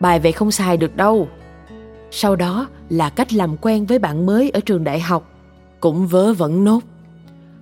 Bài 0.00 0.20
vậy 0.20 0.32
không 0.32 0.50
xài 0.50 0.76
được 0.76 0.96
đâu. 0.96 1.28
Sau 2.10 2.36
đó 2.36 2.68
là 2.88 3.10
cách 3.10 3.32
làm 3.32 3.56
quen 3.56 3.86
với 3.86 3.98
bạn 3.98 4.26
mới 4.26 4.50
ở 4.50 4.60
trường 4.60 4.84
đại 4.84 5.00
học, 5.00 5.30
cũng 5.80 6.06
vớ 6.06 6.32
vẩn 6.32 6.64
nốt. 6.64 6.80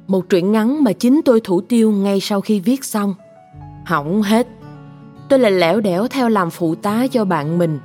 Một 0.07 0.29
truyện 0.29 0.53
ngắn 0.53 0.85
mà 0.85 0.93
chính 0.93 1.21
tôi 1.25 1.41
thủ 1.45 1.61
tiêu 1.61 1.93
ngay 1.93 2.21
sau 2.21 2.41
khi 2.41 2.61
viết 2.61 2.85
xong. 2.85 3.15
Hỏng 3.87 4.23
hết. 4.23 4.47
Tôi 5.29 5.39
lại 5.39 5.53
lẻo 5.53 5.81
đẻo 5.81 6.09
theo 6.09 6.29
làm 6.29 6.51
phụ 6.51 6.75
tá 6.75 7.07
cho 7.07 7.25
bạn 7.25 7.59
mình. 7.59 7.79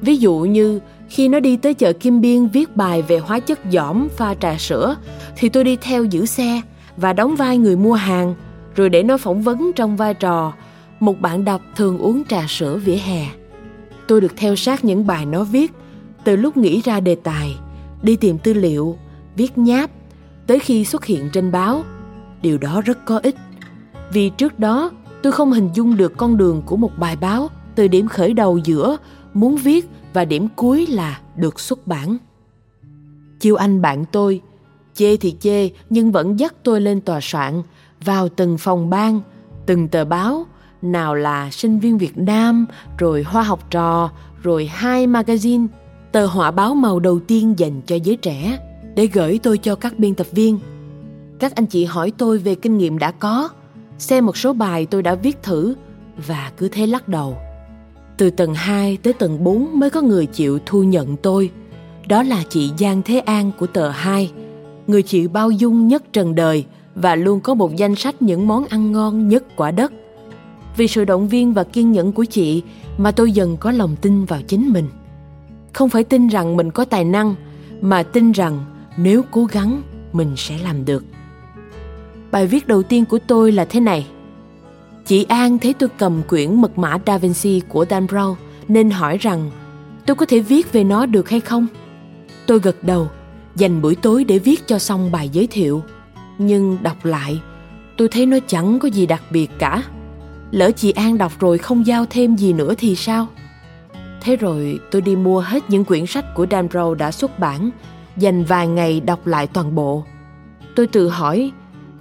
Ví 0.00 0.16
dụ 0.16 0.38
như 0.38 0.80
khi 1.08 1.28
nó 1.28 1.40
đi 1.40 1.56
tới 1.56 1.74
chợ 1.74 1.92
Kim 1.92 2.20
Biên 2.20 2.46
viết 2.46 2.76
bài 2.76 3.02
về 3.02 3.18
hóa 3.18 3.40
chất 3.40 3.58
giỏm 3.72 4.08
pha 4.08 4.34
trà 4.34 4.56
sữa 4.58 4.96
thì 5.36 5.48
tôi 5.48 5.64
đi 5.64 5.76
theo 5.76 6.04
giữ 6.04 6.26
xe 6.26 6.60
và 6.96 7.12
đóng 7.12 7.36
vai 7.36 7.58
người 7.58 7.76
mua 7.76 7.94
hàng 7.94 8.34
rồi 8.74 8.88
để 8.88 9.02
nó 9.02 9.16
phỏng 9.18 9.42
vấn 9.42 9.72
trong 9.76 9.96
vai 9.96 10.14
trò 10.14 10.52
một 11.00 11.20
bạn 11.20 11.44
đọc 11.44 11.60
thường 11.76 11.98
uống 11.98 12.22
trà 12.28 12.44
sữa 12.48 12.80
vỉa 12.84 12.96
hè. 12.96 13.26
Tôi 14.08 14.20
được 14.20 14.32
theo 14.36 14.56
sát 14.56 14.84
những 14.84 15.06
bài 15.06 15.26
nó 15.26 15.44
viết 15.44 15.72
từ 16.24 16.36
lúc 16.36 16.56
nghĩ 16.56 16.80
ra 16.84 17.00
đề 17.00 17.14
tài, 17.14 17.56
đi 18.02 18.16
tìm 18.16 18.38
tư 18.38 18.54
liệu, 18.54 18.98
viết 19.36 19.58
nháp 19.58 19.90
tới 20.46 20.58
khi 20.58 20.84
xuất 20.84 21.04
hiện 21.04 21.30
trên 21.32 21.52
báo. 21.52 21.82
Điều 22.42 22.58
đó 22.58 22.80
rất 22.84 23.04
có 23.04 23.20
ích. 23.22 23.36
Vì 24.12 24.30
trước 24.30 24.58
đó 24.58 24.90
tôi 25.22 25.32
không 25.32 25.52
hình 25.52 25.70
dung 25.74 25.96
được 25.96 26.16
con 26.16 26.36
đường 26.36 26.62
của 26.66 26.76
một 26.76 26.98
bài 26.98 27.16
báo 27.16 27.48
từ 27.74 27.88
điểm 27.88 28.08
khởi 28.08 28.32
đầu 28.32 28.58
giữa 28.58 28.96
muốn 29.34 29.56
viết 29.56 29.88
và 30.12 30.24
điểm 30.24 30.48
cuối 30.56 30.86
là 30.86 31.20
được 31.36 31.60
xuất 31.60 31.86
bản 31.86 32.18
chiêu 33.40 33.56
anh 33.56 33.82
bạn 33.82 34.04
tôi, 34.12 34.40
chê 34.94 35.16
thì 35.16 35.36
chê 35.40 35.70
nhưng 35.90 36.12
vẫn 36.12 36.40
dắt 36.40 36.54
tôi 36.62 36.80
lên 36.80 37.00
tòa 37.00 37.18
soạn, 37.22 37.62
vào 38.04 38.28
từng 38.28 38.58
phòng 38.58 38.90
ban, 38.90 39.20
từng 39.66 39.88
tờ 39.88 40.04
báo, 40.04 40.46
nào 40.82 41.14
là 41.14 41.50
sinh 41.50 41.78
viên 41.78 41.98
việt 41.98 42.18
nam, 42.18 42.66
rồi 42.98 43.22
hoa 43.22 43.42
học 43.42 43.70
trò, 43.70 44.10
rồi 44.42 44.66
hai 44.66 45.06
magazine, 45.06 45.66
tờ 46.12 46.26
họa 46.26 46.50
báo 46.50 46.74
màu 46.74 47.00
đầu 47.00 47.20
tiên 47.20 47.54
dành 47.58 47.80
cho 47.86 47.96
giới 47.96 48.16
trẻ 48.16 48.58
để 48.94 49.06
gửi 49.06 49.40
tôi 49.42 49.58
cho 49.58 49.74
các 49.74 49.98
biên 49.98 50.14
tập 50.14 50.26
viên 50.32 50.58
các 51.40 51.54
anh 51.54 51.66
chị 51.66 51.84
hỏi 51.84 52.12
tôi 52.18 52.38
về 52.38 52.54
kinh 52.54 52.78
nghiệm 52.78 52.98
đã 52.98 53.10
có, 53.10 53.48
xem 53.98 54.26
một 54.26 54.36
số 54.36 54.52
bài 54.52 54.86
tôi 54.86 55.02
đã 55.02 55.14
viết 55.14 55.42
thử 55.42 55.74
và 56.26 56.52
cứ 56.56 56.68
thế 56.68 56.86
lắc 56.86 57.08
đầu. 57.08 57.36
Từ 58.20 58.30
tầng 58.30 58.54
2 58.54 58.98
tới 59.02 59.12
tầng 59.12 59.44
4 59.44 59.78
mới 59.78 59.90
có 59.90 60.02
người 60.02 60.26
chịu 60.26 60.58
thu 60.66 60.82
nhận 60.82 61.16
tôi. 61.16 61.50
Đó 62.08 62.22
là 62.22 62.42
chị 62.48 62.70
Giang 62.78 63.02
Thế 63.02 63.18
An 63.18 63.50
của 63.58 63.66
tờ 63.66 63.90
2, 63.90 64.32
người 64.86 65.02
chịu 65.02 65.28
bao 65.28 65.50
dung 65.50 65.88
nhất 65.88 66.02
trần 66.12 66.34
đời 66.34 66.64
và 66.94 67.14
luôn 67.14 67.40
có 67.40 67.54
một 67.54 67.76
danh 67.76 67.94
sách 67.94 68.22
những 68.22 68.48
món 68.48 68.64
ăn 68.64 68.92
ngon 68.92 69.28
nhất 69.28 69.44
quả 69.56 69.70
đất. 69.70 69.92
Vì 70.76 70.86
sự 70.86 71.04
động 71.04 71.28
viên 71.28 71.54
và 71.54 71.64
kiên 71.64 71.92
nhẫn 71.92 72.12
của 72.12 72.24
chị 72.24 72.62
mà 72.98 73.10
tôi 73.10 73.32
dần 73.32 73.56
có 73.56 73.70
lòng 73.70 73.96
tin 74.00 74.24
vào 74.24 74.40
chính 74.46 74.72
mình. 74.72 74.88
Không 75.72 75.88
phải 75.88 76.04
tin 76.04 76.28
rằng 76.28 76.56
mình 76.56 76.70
có 76.70 76.84
tài 76.84 77.04
năng, 77.04 77.34
mà 77.80 78.02
tin 78.02 78.32
rằng 78.32 78.64
nếu 78.96 79.22
cố 79.30 79.44
gắng 79.44 79.82
mình 80.12 80.32
sẽ 80.36 80.58
làm 80.58 80.84
được. 80.84 81.04
Bài 82.30 82.46
viết 82.46 82.66
đầu 82.66 82.82
tiên 82.82 83.04
của 83.04 83.18
tôi 83.26 83.52
là 83.52 83.64
thế 83.64 83.80
này. 83.80 84.06
Chị 85.10 85.26
An 85.28 85.58
thấy 85.58 85.74
tôi 85.74 85.88
cầm 85.98 86.22
quyển 86.28 86.60
mật 86.60 86.78
mã 86.78 86.98
Da 87.06 87.18
Vinci 87.18 87.60
của 87.68 87.86
Dan 87.90 88.06
Brown 88.06 88.34
nên 88.68 88.90
hỏi 88.90 89.18
rằng 89.18 89.50
tôi 90.06 90.14
có 90.14 90.26
thể 90.26 90.38
viết 90.38 90.72
về 90.72 90.84
nó 90.84 91.06
được 91.06 91.28
hay 91.28 91.40
không? 91.40 91.66
Tôi 92.46 92.60
gật 92.60 92.84
đầu, 92.84 93.08
dành 93.56 93.82
buổi 93.82 93.94
tối 93.94 94.24
để 94.24 94.38
viết 94.38 94.66
cho 94.66 94.78
xong 94.78 95.12
bài 95.12 95.28
giới 95.28 95.46
thiệu. 95.46 95.82
Nhưng 96.38 96.78
đọc 96.82 97.04
lại, 97.04 97.40
tôi 97.96 98.08
thấy 98.08 98.26
nó 98.26 98.38
chẳng 98.46 98.78
có 98.78 98.88
gì 98.88 99.06
đặc 99.06 99.22
biệt 99.30 99.50
cả. 99.58 99.82
Lỡ 100.50 100.70
chị 100.76 100.90
An 100.90 101.18
đọc 101.18 101.32
rồi 101.40 101.58
không 101.58 101.86
giao 101.86 102.06
thêm 102.10 102.36
gì 102.36 102.52
nữa 102.52 102.74
thì 102.78 102.96
sao? 102.96 103.26
Thế 104.20 104.36
rồi 104.36 104.78
tôi 104.90 105.02
đi 105.02 105.16
mua 105.16 105.40
hết 105.40 105.70
những 105.70 105.84
quyển 105.84 106.06
sách 106.06 106.24
của 106.34 106.46
Dan 106.50 106.66
Brown 106.66 106.94
đã 106.94 107.10
xuất 107.10 107.38
bản, 107.38 107.70
dành 108.16 108.44
vài 108.44 108.66
ngày 108.66 109.00
đọc 109.00 109.26
lại 109.26 109.46
toàn 109.46 109.74
bộ. 109.74 110.04
Tôi 110.76 110.86
tự 110.86 111.08
hỏi 111.08 111.52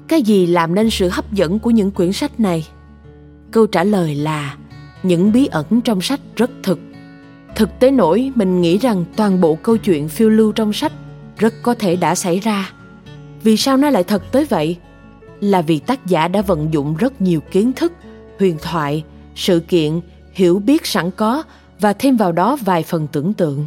cái 0.08 0.22
gì 0.22 0.46
làm 0.46 0.76
nên 0.76 0.90
sự 0.90 1.10
hấp 1.10 1.34
dẫn 1.34 1.60
của 1.60 1.70
những 1.70 1.92
quyển 1.92 2.14
sách 2.14 2.40
này 2.40 2.68
câu 3.52 3.68
trả 3.68 3.84
lời 3.84 4.16
là, 4.16 4.58
những 5.04 5.32
bí 5.32 5.46
ẩn 5.46 5.82
trong 5.82 6.02
sách 6.02 6.20
rất 6.36 6.52
thực. 6.64 6.80
Thực 7.56 7.80
tế 7.80 7.92
nổi, 7.92 8.32
mình 8.36 8.62
nghĩ 8.62 8.78
rằng 8.78 9.06
toàn 9.16 9.42
bộ 9.42 9.56
câu 9.56 9.78
chuyện 9.78 10.10
phiêu 10.10 10.30
lưu 10.30 10.52
trong 10.52 10.74
sách 10.74 10.92
rất 11.38 11.54
có 11.64 11.74
thể 11.74 11.96
đã 11.96 12.16
xảy 12.16 12.40
ra. 12.40 12.72
Vì 13.44 13.58
sao 13.58 13.78
nó 13.78 13.90
lại 13.90 14.04
thật 14.04 14.24
tới 14.32 14.46
vậy? 14.46 14.78
Là 15.40 15.62
vì 15.62 15.80
tác 15.80 16.06
giả 16.06 16.28
đã 16.28 16.42
vận 16.42 16.74
dụng 16.74 16.96
rất 16.96 17.22
nhiều 17.22 17.40
kiến 17.52 17.74
thức, 17.74 17.94
huyền 18.40 18.58
thoại, 18.62 19.04
sự 19.36 19.60
kiện, 19.60 20.00
hiểu 20.34 20.60
biết 20.60 20.86
sẵn 20.86 21.12
có 21.12 21.44
và 21.80 21.94
thêm 21.94 22.18
vào 22.18 22.32
đó 22.32 22.58
vài 22.66 22.84
phần 22.84 23.08
tưởng 23.12 23.34
tượng. 23.34 23.66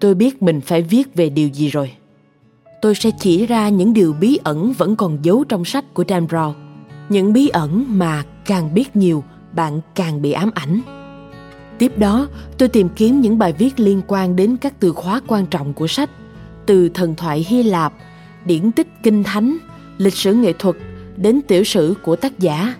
Tôi 0.00 0.14
biết 0.14 0.42
mình 0.42 0.60
phải 0.60 0.82
viết 0.82 1.14
về 1.14 1.28
điều 1.28 1.48
gì 1.48 1.68
rồi. 1.68 1.92
Tôi 2.82 2.94
sẽ 2.94 3.10
chỉ 3.20 3.46
ra 3.46 3.68
những 3.68 3.92
điều 3.92 4.12
bí 4.12 4.38
ẩn 4.44 4.72
vẫn 4.72 4.96
còn 4.96 5.18
giấu 5.22 5.44
trong 5.44 5.64
sách 5.64 5.94
của 5.94 6.04
Dan 6.08 6.26
Brown. 6.26 6.69
Những 7.10 7.32
bí 7.32 7.48
ẩn 7.48 7.84
mà 7.88 8.22
càng 8.44 8.74
biết 8.74 8.96
nhiều, 8.96 9.24
bạn 9.52 9.80
càng 9.94 10.22
bị 10.22 10.32
ám 10.32 10.50
ảnh. 10.54 10.80
Tiếp 11.78 11.98
đó, 11.98 12.26
tôi 12.58 12.68
tìm 12.68 12.88
kiếm 12.88 13.20
những 13.20 13.38
bài 13.38 13.52
viết 13.58 13.80
liên 13.80 14.02
quan 14.06 14.36
đến 14.36 14.56
các 14.56 14.80
từ 14.80 14.92
khóa 14.92 15.20
quan 15.26 15.46
trọng 15.46 15.72
của 15.72 15.86
sách, 15.86 16.10
từ 16.66 16.88
thần 16.88 17.14
thoại 17.14 17.46
Hy 17.48 17.62
Lạp, 17.62 17.92
điển 18.44 18.72
tích 18.72 18.88
kinh 19.02 19.24
thánh, 19.24 19.56
lịch 19.98 20.14
sử 20.14 20.34
nghệ 20.34 20.52
thuật 20.52 20.76
đến 21.16 21.40
tiểu 21.48 21.64
sử 21.64 21.94
của 22.02 22.16
tác 22.16 22.38
giả. 22.38 22.74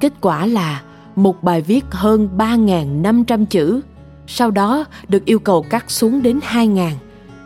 Kết 0.00 0.12
quả 0.20 0.46
là 0.46 0.82
một 1.16 1.42
bài 1.42 1.60
viết 1.60 1.84
hơn 1.90 2.28
3.500 2.38 3.46
chữ, 3.46 3.80
sau 4.26 4.50
đó 4.50 4.84
được 5.08 5.24
yêu 5.24 5.38
cầu 5.38 5.62
cắt 5.62 5.90
xuống 5.90 6.22
đến 6.22 6.40
2.000 6.52 6.90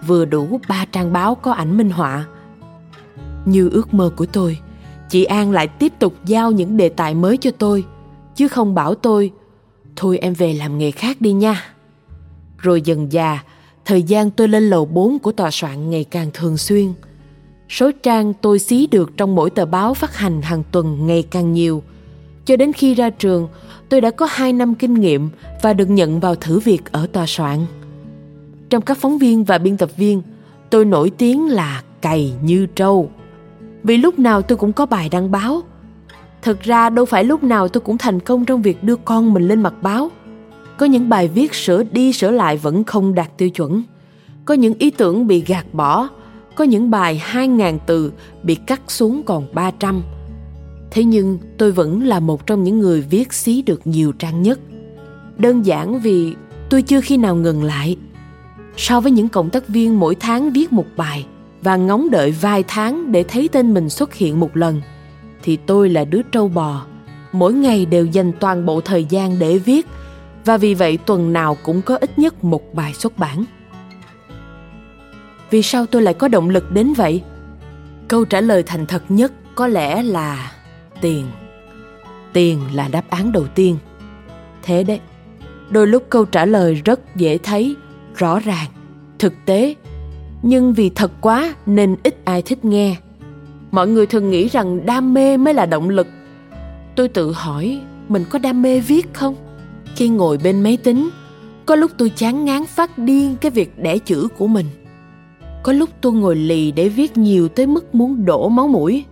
vừa 0.07 0.25
đủ 0.25 0.61
ba 0.69 0.85
trang 0.93 1.13
báo 1.13 1.35
có 1.35 1.53
ảnh 1.53 1.77
minh 1.77 1.91
họa. 1.91 2.25
Như 3.45 3.69
ước 3.69 3.95
mơ 3.95 4.11
của 4.17 4.27
tôi, 4.27 4.59
chị 5.11 5.25
An 5.25 5.51
lại 5.53 5.69
tiếp 5.69 5.93
tục 5.99 6.15
giao 6.27 6.53
những 6.53 6.77
đề 6.77 6.89
tài 6.89 7.15
mới 7.15 7.37
cho 7.37 7.51
tôi, 7.51 7.85
chứ 8.35 8.49
không 8.49 8.75
bảo 8.75 8.95
tôi, 8.95 9.33
thôi 9.97 10.19
em 10.19 10.35
về 10.35 10.53
làm 10.53 10.79
nghề 10.79 10.91
khác 10.91 11.21
đi 11.21 11.33
nha. 11.33 11.65
Rồi 12.59 12.83
dần 12.83 13.13
già, 13.13 13.43
thời 13.85 14.03
gian 14.03 14.31
tôi 14.31 14.49
lên 14.49 14.71
lầu 14.71 14.85
4 14.85 15.19
của 15.19 15.33
tòa 15.33 15.51
soạn 15.51 15.91
ngày 15.91 16.05
càng 16.05 16.31
thường 16.35 16.57
xuyên. 16.57 16.93
Số 17.69 17.91
trang 18.03 18.33
tôi 18.35 18.59
xí 18.59 18.87
được 18.87 19.17
trong 19.17 19.35
mỗi 19.35 19.51
tờ 19.51 19.67
báo 19.67 19.95
phát 19.95 20.17
hành 20.17 20.43
hàng 20.43 20.63
tuần 20.73 21.07
ngày 21.07 21.23
càng 21.23 21.53
nhiều. 21.53 21.83
Cho 22.45 22.57
đến 22.57 22.73
khi 22.73 22.95
ra 22.95 23.11
trường, 23.11 23.49
tôi 23.89 24.01
đã 24.01 24.11
có 24.11 24.27
2 24.31 24.53
năm 24.53 24.75
kinh 24.75 24.95
nghiệm 24.95 25.29
và 25.63 25.73
được 25.73 25.91
nhận 25.91 26.21
vào 26.21 26.35
thử 26.35 26.59
việc 26.59 26.93
ở 26.93 27.07
tòa 27.13 27.27
soạn. 27.27 27.67
Trong 28.71 28.83
các 28.83 28.99
phóng 28.99 29.19
viên 29.19 29.45
và 29.45 29.59
biên 29.59 29.77
tập 29.77 29.91
viên, 29.97 30.23
tôi 30.71 30.85
nổi 30.85 31.11
tiếng 31.11 31.49
là 31.49 31.83
cày 32.01 32.33
như 32.43 32.67
trâu. 32.67 33.11
Vì 33.87 33.97
lúc 33.97 34.19
nào 34.19 34.43
tôi 34.43 34.59
cũng 34.59 34.73
có 34.73 34.87
bài 34.87 35.09
đăng 35.09 35.31
báo. 35.31 35.63
Thực 36.43 36.63
ra 36.63 36.91
đâu 36.91 37.05
phải 37.05 37.25
lúc 37.25 37.45
nào 37.45 37.69
tôi 37.69 37.81
cũng 37.81 37.99
thành 37.99 38.21
công 38.21 38.45
trong 38.45 38.63
việc 38.63 38.85
đưa 38.85 38.97
con 38.97 39.33
mình 39.33 39.49
lên 39.49 39.63
mặt 39.63 39.75
báo. 39.83 40.11
Có 40.79 40.87
những 40.87 41.09
bài 41.09 41.29
viết 41.29 41.55
sửa 41.55 41.83
đi 41.83 42.13
sửa 42.13 42.31
lại 42.31 42.57
vẫn 42.57 42.85
không 42.85 43.15
đạt 43.15 43.39
tiêu 43.39 43.51
chuẩn. 43.51 43.83
Có 44.45 44.55
những 44.55 44.75
ý 44.79 44.91
tưởng 44.91 45.27
bị 45.27 45.41
gạt 45.47 45.67
bỏ, 45.73 46.09
có 46.55 46.65
những 46.65 46.91
bài 46.91 47.23
2.000 47.33 47.79
từ 47.87 48.13
bị 48.43 48.55
cắt 48.55 48.81
xuống 48.89 49.23
còn 49.27 49.47
300. 49.55 50.03
Thế 50.91 51.05
nhưng 51.05 51.39
tôi 51.59 51.73
vẫn 51.73 52.03
là 52.03 52.21
một 52.21 52.47
trong 52.47 52.65
những 52.65 52.81
người 52.81 53.01
viết 53.01 53.33
xí 53.33 53.63
được 53.63 53.81
nhiều 53.85 54.13
trang 54.13 54.43
nhất. 54.43 54.61
Đơn 55.39 55.67
giản 55.67 56.01
vì 56.01 56.35
tôi 56.71 56.83
chưa 56.83 57.01
khi 57.01 57.17
nào 57.17 57.37
ngừng 57.37 57.65
lại. 57.65 57.97
So 58.77 59.01
với 59.01 59.13
những 59.13 59.29
cộng 59.29 59.51
tác 59.51 59.69
viên 59.69 60.01
mỗi 60.01 60.15
tháng 60.15 60.53
viết 60.53 60.73
một 60.73 60.87
bài 60.97 61.27
và 61.67 61.77
ngóng 61.77 62.11
đợi 62.11 62.31
vài 62.31 62.65
tháng 62.69 63.13
để 63.13 63.25
thấy 63.29 63.49
tên 63.53 63.75
mình 63.75 63.89
xuất 63.89 64.15
hiện 64.15 64.41
một 64.41 64.57
lần, 64.57 64.83
thì 65.43 65.57
tôi 65.57 65.89
là 65.89 66.05
đứa 66.05 66.23
trâu 66.23 66.49
bò. 66.49 66.87
Mỗi 67.33 67.53
ngày 67.53 67.87
đều 67.87 68.07
dành 68.07 68.33
toàn 68.41 68.67
bộ 68.67 68.81
thời 68.81 69.05
gian 69.05 69.39
để 69.39 69.59
viết 69.59 69.87
và 70.45 70.57
vì 70.57 70.75
vậy 70.75 70.99
tuần 71.07 71.33
nào 71.33 71.57
cũng 71.63 71.83
có 71.83 71.97
ít 71.97 72.19
nhất 72.19 72.45
một 72.45 72.75
bài 72.75 72.95
xuất 72.95 73.19
bản. 73.19 73.45
Vì 75.51 75.63
sao 75.63 75.87
tôi 75.87 76.03
lại 76.03 76.15
có 76.15 76.29
động 76.29 76.49
lực 76.49 76.73
đến 76.73 76.93
vậy? 76.93 77.23
Câu 78.09 78.25
trả 78.25 78.41
lời 78.41 78.63
thành 78.63 78.87
thật 78.87 79.03
nhất 79.09 79.33
có 79.55 79.67
lẽ 79.67 80.03
là 80.03 80.53
tiền. 81.01 81.27
Tiền 82.33 82.61
là 82.75 82.89
đáp 82.89 83.11
án 83.11 83.33
đầu 83.33 83.47
tiên. 83.47 83.79
Thế 84.63 84.85
đấy 84.85 85.01
đôi 85.71 85.87
lúc 85.87 86.07
câu 86.11 86.25
trả 86.25 86.45
lời 86.45 86.75
rất 86.85 87.17
dễ 87.17 87.39
thấy 87.39 87.77
rõ 88.15 88.39
ràng 88.39 88.67
thực 89.19 89.33
tế 89.47 89.75
nhưng 90.47 90.73
vì 90.73 90.91
thật 90.91 91.13
quá 91.21 91.55
nên 91.67 91.97
ít 92.03 92.25
ai 92.25 92.43
thích 92.43 92.65
nghe. 92.65 92.97
Mọi 93.71 93.89
người 93.89 94.07
thường 94.07 94.31
nghĩ 94.31 94.49
rằng 94.49 94.87
đam 94.87 95.15
mê 95.15 95.37
mới 95.37 95.55
là 95.55 95.67
động 95.67 95.89
lực. 95.89 96.07
Tôi 96.97 97.09
tự 97.09 97.33
hỏi, 97.33 97.81
mình 98.09 98.25
có 98.31 98.39
đam 98.39 98.63
mê 98.63 98.81
viết 98.81 99.15
không? 99.15 99.35
Khi 99.97 100.09
ngồi 100.09 100.39
bên 100.39 100.63
máy 100.63 100.77
tính, 100.77 101.11
có 101.67 101.75
lúc 101.75 101.91
tôi 101.99 102.11
chán 102.17 102.45
ngán 102.45 102.67
phát 102.67 102.99
điên 102.99 103.37
cái 103.41 103.51
việc 103.51 103.79
đẻ 103.79 103.99
chữ 103.99 104.29
của 104.39 104.47
mình. 104.47 104.67
Có 105.63 105.73
lúc 105.73 105.91
tôi 106.01 106.13
ngồi 106.13 106.37
lì 106.37 106.73
để 106.73 106.89
viết 106.89 107.17
nhiều 107.17 107.49
tới 107.49 107.67
mức 107.67 107.95
muốn 107.95 108.25
đổ 108.25 108.49
máu 108.49 108.69
mũi. 108.69 109.05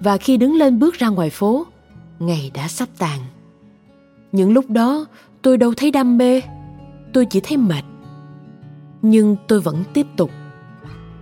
Và 0.00 0.16
khi 0.16 0.36
đứng 0.36 0.54
lên 0.54 0.78
bước 0.78 0.94
ra 0.94 1.08
ngoài 1.08 1.30
phố, 1.30 1.66
ngày 2.18 2.50
đã 2.54 2.68
sắp 2.68 2.88
tàn. 2.98 3.20
Những 4.32 4.52
lúc 4.52 4.70
đó, 4.70 5.06
tôi 5.42 5.56
đâu 5.56 5.74
thấy 5.76 5.90
đam 5.90 6.18
mê, 6.18 6.40
tôi 7.12 7.26
chỉ 7.26 7.40
thấy 7.40 7.56
mệt 7.56 7.82
nhưng 9.04 9.36
tôi 9.48 9.60
vẫn 9.60 9.84
tiếp 9.92 10.06
tục. 10.16 10.30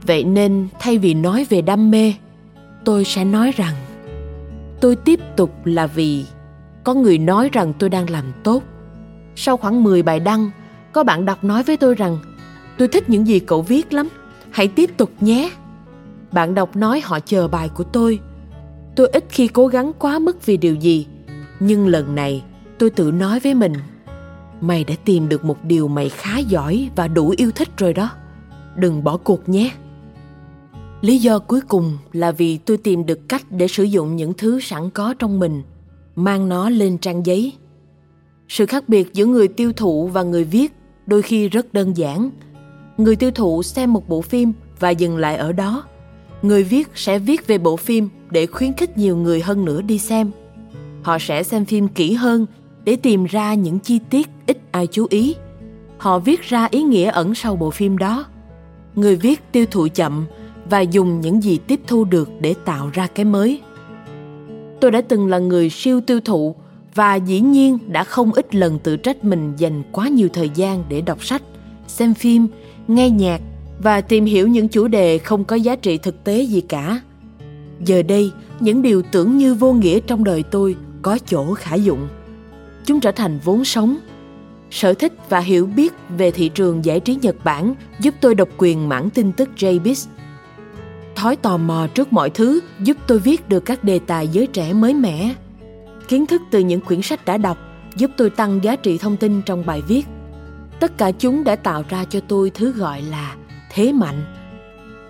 Vậy 0.07 0.25
nên 0.25 0.69
thay 0.79 0.99
vì 0.99 1.15
nói 1.15 1.47
về 1.51 1.63
đam 1.63 1.91
mê, 1.91 2.15
tôi 2.85 3.05
sẽ 3.05 3.25
nói 3.25 3.53
rằng, 3.57 3.75
tôi 4.81 4.97
tiếp 4.97 5.21
tục 5.37 5.53
là 5.65 5.87
vì 5.87 6.25
có 6.85 6.95
người 6.95 7.19
nói 7.19 7.49
rằng 7.53 7.73
tôi 7.79 7.91
đang 7.91 8.11
làm 8.11 8.25
tốt. 8.43 8.63
Sau 9.37 9.57
khoảng 9.57 9.83
10 9.83 10.03
bài 10.03 10.21
đăng, 10.21 10.51
có 10.93 11.05
bạn 11.05 11.25
đọc 11.25 11.45
nói 11.45 11.63
với 11.63 11.77
tôi 11.77 11.95
rằng, 11.95 12.19
tôi 12.79 12.89
thích 12.89 13.11
những 13.11 13.27
gì 13.27 13.41
cậu 13.41 13.63
viết 13.63 13.93
lắm, 13.93 14.09
hãy 14.51 14.69
tiếp 14.69 14.91
tục 14.97 15.11
nhé. 15.21 15.51
Bạn 16.33 16.55
đọc 16.55 16.77
nói 16.77 17.01
họ 17.05 17.21
chờ 17.21 17.49
bài 17.49 17.69
của 17.69 17.85
tôi. 17.85 18.19
Tôi 18.97 19.09
ít 19.09 19.25
khi 19.29 19.49
cố 19.49 19.67
gắng 19.67 19.93
quá 19.99 20.19
mức 20.19 20.47
vì 20.47 20.57
điều 20.57 20.75
gì, 20.75 21.07
nhưng 21.61 21.89
lần 21.89 22.15
này 22.15 22.43
tôi 22.79 22.91
tự 22.91 23.11
nói 23.11 23.41
với 23.41 23.55
mình 23.55 23.73
mày 24.63 24.85
đã 24.85 24.95
tìm 25.05 25.29
được 25.29 25.45
một 25.45 25.65
điều 25.65 25.89
mày 25.89 26.09
khá 26.09 26.39
giỏi 26.39 26.91
và 26.97 27.09
đủ 27.09 27.35
yêu 27.37 27.51
thích 27.51 27.69
rồi 27.77 27.93
đó. 27.93 28.11
Đừng 28.77 29.05
bỏ 29.05 29.17
cuộc 29.17 29.49
nhé. 29.49 29.71
Lý 31.01 31.19
do 31.19 31.39
cuối 31.39 31.61
cùng 31.61 31.99
là 32.13 32.33
vì 32.33 32.59
tôi 32.59 32.77
tìm 32.77 33.07
được 33.07 33.29
cách 33.29 33.43
để 33.51 33.69
sử 33.69 33.83
dụng 33.83 34.17
những 34.17 34.33
thứ 34.35 34.61
sẵn 34.61 34.91
có 34.91 35.15
trong 35.19 35.39
mình, 35.39 35.63
mang 36.17 36.49
nó 36.49 36.71
lên 36.71 36.99
trang 36.99 37.27
giấy. 37.27 37.53
Sự 38.49 38.67
khác 38.67 38.89
biệt 38.89 39.15
giữa 39.15 39.27
người 39.27 39.49
tiêu 39.49 39.73
thụ 39.73 40.07
và 40.07 40.23
người 40.23 40.45
viết 40.45 40.73
đôi 41.07 41.23
khi 41.23 41.49
rất 41.49 41.75
đơn 41.75 41.97
giản. 41.97 42.31
Người 42.97 43.17
tiêu 43.17 43.31
thụ 43.31 43.63
xem 43.63 43.93
một 43.93 44.09
bộ 44.09 44.21
phim 44.21 44.53
và 44.81 44.91
dừng 44.91 45.17
lại 45.17 45.37
ở 45.37 45.53
đó. 45.53 45.85
Người 46.43 46.63
viết 46.65 46.89
sẽ 46.95 47.19
viết 47.19 47.47
về 47.47 47.59
bộ 47.59 47.77
phim 47.77 48.09
để 48.31 48.47
khuyến 48.47 48.73
khích 48.73 48.99
nhiều 48.99 49.17
người 49.17 49.41
hơn 49.41 49.65
nữa 49.65 49.83
đi 49.83 49.99
xem. 49.99 50.31
Họ 51.03 51.19
sẽ 51.19 51.43
xem 51.43 51.65
phim 51.65 51.89
kỹ 51.89 52.13
hơn 52.13 52.47
để 52.85 52.97
tìm 52.97 53.25
ra 53.25 53.55
những 53.55 53.79
chi 53.79 54.01
tiết 54.11 54.29
ít 54.47 54.59
ai 54.71 54.87
chú 54.87 55.07
ý. 55.11 55.35
Họ 55.99 56.19
viết 56.19 56.43
ra 56.43 56.69
ý 56.71 56.83
nghĩa 56.83 57.11
ẩn 57.11 57.35
sau 57.35 57.57
bộ 57.57 57.71
phim 57.71 57.99
đó. 57.99 58.25
Người 58.95 59.17
viết 59.17 59.53
tiêu 59.53 59.67
thụ 59.71 59.89
chậm 59.95 60.25
và 60.71 60.81
dùng 60.81 61.21
những 61.21 61.43
gì 61.43 61.59
tiếp 61.67 61.81
thu 61.87 62.05
được 62.05 62.31
để 62.41 62.55
tạo 62.65 62.91
ra 62.93 63.07
cái 63.07 63.25
mới. 63.25 63.61
Tôi 64.81 64.91
đã 64.91 65.03
từng 65.09 65.27
là 65.27 65.39
người 65.39 65.71
siêu 65.71 66.01
tiêu 66.01 66.21
thụ 66.21 66.55
và 66.95 67.15
dĩ 67.15 67.41
nhiên 67.41 67.79
đã 67.89 68.05
không 68.05 68.33
ít 68.33 68.55
lần 68.55 68.79
tự 68.79 68.97
trách 68.97 69.25
mình 69.25 69.53
dành 69.57 69.83
quá 69.93 70.09
nhiều 70.09 70.29
thời 70.33 70.51
gian 70.55 70.85
để 70.89 71.01
đọc 71.01 71.25
sách, 71.25 71.43
xem 71.87 72.15
phim, 72.15 72.47
nghe 72.89 73.11
nhạc 73.11 73.41
và 73.83 74.01
tìm 74.01 74.25
hiểu 74.25 74.49
những 74.49 74.69
chủ 74.69 74.89
đề 74.89 75.19
không 75.19 75.45
có 75.45 75.57
giá 75.57 75.77
trị 75.77 75.99
thực 75.99 76.25
tế 76.25 76.43
gì 76.43 76.61
cả. 76.61 77.01
Giờ 77.85 78.03
đây, 78.03 78.31
những 78.61 78.83
điều 78.83 79.03
tưởng 79.03 79.39
như 79.39 79.55
vô 79.55 79.73
nghĩa 79.73 80.01
trong 80.01 80.25
đời 80.25 80.43
tôi 80.43 80.77
có 81.03 81.19
chỗ 81.27 81.55
khả 81.55 81.75
dụng 81.75 82.09
chúng 82.85 83.01
trở 83.01 83.13
thành 83.13 83.39
vốn 83.45 83.65
sống. 83.65 83.97
Sở 84.71 84.95
thích 84.95 85.13
và 85.29 85.41
hiểu 85.41 85.67
biết 85.67 85.93
về 86.19 86.31
thị 86.31 86.49
trường 86.49 86.85
giải 86.85 87.01
trí 87.01 87.19
nhật 87.23 87.37
bản 87.45 87.75
giúp 88.01 88.15
tôi 88.21 88.35
độc 88.35 88.49
quyền 88.59 88.89
mảng 88.89 89.11
tin 89.11 89.33
tức 89.33 89.49
jbiz. 89.57 90.07
Thói 91.17 91.37
tò 91.37 91.57
mò 91.57 91.87
trước 91.95 92.13
mọi 92.13 92.31
thứ 92.31 92.61
giúp 92.81 92.97
tôi 93.07 93.19
viết 93.19 93.49
được 93.49 93.61
các 93.61 93.85
đề 93.85 93.99
tài 93.99 94.29
giới 94.29 94.47
trẻ 94.47 94.73
mới 94.73 94.95
mẻ. 94.95 95.35
Kiến 96.09 96.27
thức 96.27 96.43
từ 96.51 96.59
những 96.59 96.81
quyển 96.81 97.03
sách 97.03 97.25
đã 97.25 97.39
đọc 97.39 97.59
giúp 97.97 98.11
tôi 98.17 98.31
tăng 98.31 98.65
giá 98.65 98.77
trị 98.77 98.99
thông 98.99 99.17
tin 99.17 99.43
trong 99.43 99.67
bài 99.67 99.83
viết. 99.89 100.07
Tất 100.81 100.99
cả 100.99 101.11
chúng 101.11 101.45
đã 101.45 101.57
tạo 101.57 101.85
ra 101.89 102.05
cho 102.05 102.21
tôi 102.21 102.51
thứ 102.51 102.73
gọi 102.73 103.03
là 103.03 103.37
thế 103.73 103.93
mạnh. 103.93 104.25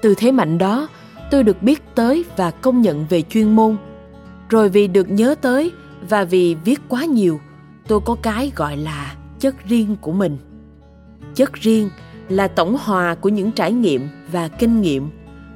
Từ 0.03 0.15
thế 0.15 0.33
mạnh 0.33 0.59
đó, 0.59 0.89
tôi 1.31 1.43
được 1.43 1.63
biết 1.63 1.83
tới 1.95 2.25
và 2.37 2.51
công 2.51 2.83
nhận 2.83 3.07
về 3.09 3.23
chuyên 3.23 3.57
môn. 3.57 3.77
Rồi 4.49 4.69
vì 4.69 4.89
được 4.89 5.11
nhớ 5.11 5.35
tới 5.41 5.73
và 6.09 6.25
vì 6.25 6.57
viết 6.65 6.81
quá 6.89 7.05
nhiều 7.05 7.41
tôi 7.89 8.01
có 8.01 8.17
cái 8.23 8.53
gọi 8.57 8.77
là 8.77 9.17
chất 9.41 9.55
riêng 9.69 9.97
của 10.01 10.13
mình 10.13 10.39
chất 11.35 11.53
riêng 11.53 11.91
là 12.29 12.49
tổng 12.49 12.77
hòa 12.81 13.15
của 13.15 13.29
những 13.29 13.53
trải 13.53 13.73
nghiệm 13.73 14.09
và 14.33 14.49
kinh 14.49 14.81
nghiệm 14.81 15.11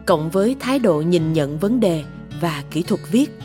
cộng 0.06 0.30
với 0.30 0.56
thái 0.60 0.78
độ 0.78 1.00
nhìn 1.00 1.32
nhận 1.32 1.58
vấn 1.58 1.80
đề 1.80 2.04
và 2.40 2.62
kỹ 2.70 2.82
thuật 2.82 3.00
viết 3.10 3.38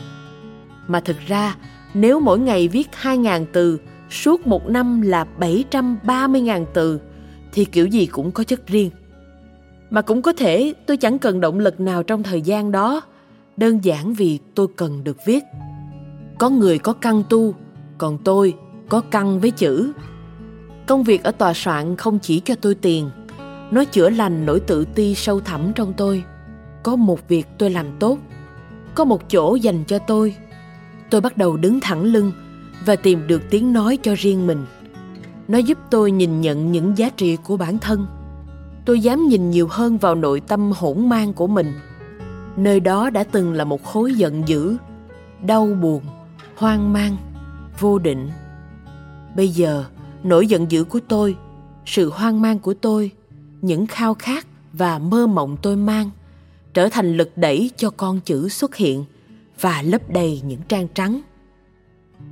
mà 0.88 1.00
thực 1.00 1.16
ra 1.26 1.56
nếu 1.94 2.20
mỗi 2.20 2.38
ngày 2.38 2.68
viết 2.68 2.88
2.000 3.02 3.46
từ 3.52 3.78
suốt 4.10 4.46
một 4.46 4.68
năm 4.68 5.02
là 5.02 5.26
730.000 5.40 6.64
từ 6.74 7.00
thì 7.52 7.64
kiểu 7.64 7.86
gì 7.86 8.06
cũng 8.06 8.32
có 8.32 8.44
chất 8.44 8.66
riêng. 8.66 8.90
Mà 9.90 10.02
cũng 10.02 10.22
có 10.22 10.32
thể 10.32 10.74
tôi 10.86 10.96
chẳng 10.96 11.18
cần 11.18 11.40
động 11.40 11.58
lực 11.58 11.80
nào 11.80 12.02
trong 12.02 12.22
thời 12.22 12.40
gian 12.40 12.72
đó, 12.72 13.00
đơn 13.56 13.84
giản 13.84 14.14
vì 14.14 14.38
tôi 14.54 14.66
cần 14.76 15.04
được 15.04 15.16
viết. 15.26 15.44
Có 16.38 16.50
người 16.50 16.78
có 16.78 16.92
căn 16.92 17.22
tu, 17.30 17.54
còn 17.98 18.18
tôi 18.24 18.54
có 18.92 19.00
căn 19.10 19.40
với 19.40 19.50
chữ. 19.50 19.92
Công 20.86 21.02
việc 21.02 21.24
ở 21.24 21.32
tòa 21.32 21.52
soạn 21.54 21.96
không 21.96 22.18
chỉ 22.18 22.40
cho 22.40 22.54
tôi 22.54 22.74
tiền, 22.74 23.10
nó 23.70 23.84
chữa 23.84 24.10
lành 24.10 24.46
nỗi 24.46 24.60
tự 24.60 24.84
ti 24.84 25.14
sâu 25.14 25.40
thẳm 25.40 25.72
trong 25.72 25.92
tôi. 25.92 26.24
Có 26.82 26.96
một 26.96 27.28
việc 27.28 27.46
tôi 27.58 27.70
làm 27.70 27.86
tốt, 27.98 28.18
có 28.94 29.04
một 29.04 29.30
chỗ 29.30 29.54
dành 29.54 29.84
cho 29.84 29.98
tôi. 29.98 30.36
Tôi 31.10 31.20
bắt 31.20 31.36
đầu 31.36 31.56
đứng 31.56 31.80
thẳng 31.80 32.02
lưng 32.02 32.32
và 32.86 32.96
tìm 32.96 33.26
được 33.26 33.42
tiếng 33.50 33.72
nói 33.72 33.98
cho 34.02 34.14
riêng 34.18 34.46
mình 34.46 34.66
nó 35.48 35.58
giúp 35.58 35.78
tôi 35.90 36.10
nhìn 36.10 36.40
nhận 36.40 36.72
những 36.72 36.98
giá 36.98 37.10
trị 37.10 37.36
của 37.36 37.56
bản 37.56 37.78
thân 37.78 38.06
tôi 38.84 39.00
dám 39.00 39.28
nhìn 39.28 39.50
nhiều 39.50 39.68
hơn 39.70 39.98
vào 39.98 40.14
nội 40.14 40.40
tâm 40.40 40.72
hỗn 40.76 41.08
mang 41.08 41.32
của 41.32 41.46
mình 41.46 41.72
nơi 42.56 42.80
đó 42.80 43.10
đã 43.10 43.24
từng 43.24 43.52
là 43.52 43.64
một 43.64 43.84
khối 43.84 44.14
giận 44.14 44.48
dữ 44.48 44.76
đau 45.46 45.66
buồn 45.66 46.02
hoang 46.56 46.92
mang 46.92 47.16
vô 47.80 47.98
định 47.98 48.30
bây 49.36 49.48
giờ 49.48 49.84
nỗi 50.22 50.46
giận 50.46 50.70
dữ 50.70 50.84
của 50.84 51.00
tôi 51.08 51.36
sự 51.86 52.10
hoang 52.10 52.40
mang 52.40 52.58
của 52.58 52.74
tôi 52.74 53.10
những 53.62 53.86
khao 53.86 54.14
khát 54.14 54.46
và 54.72 54.98
mơ 54.98 55.26
mộng 55.26 55.56
tôi 55.62 55.76
mang 55.76 56.10
trở 56.74 56.88
thành 56.88 57.16
lực 57.16 57.30
đẩy 57.36 57.70
cho 57.76 57.90
con 57.90 58.20
chữ 58.20 58.48
xuất 58.48 58.76
hiện 58.76 59.04
và 59.60 59.82
lấp 59.82 60.10
đầy 60.10 60.42
những 60.44 60.60
trang 60.68 60.88
trắng 60.94 61.20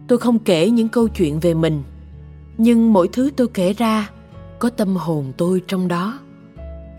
tôi 0.09 0.19
không 0.19 0.39
kể 0.39 0.71
những 0.71 0.89
câu 0.89 1.09
chuyện 1.09 1.41
về 1.41 1.55
mình 1.55 1.83
nhưng 2.59 2.93
mỗi 2.93 3.09
thứ 3.13 3.31
tôi 3.37 3.49
kể 3.55 3.73
ra 3.73 4.11
có 4.59 4.71
tâm 4.71 4.97
hồn 4.97 5.33
tôi 5.37 5.63
trong 5.69 5.89
đó 5.89 6.19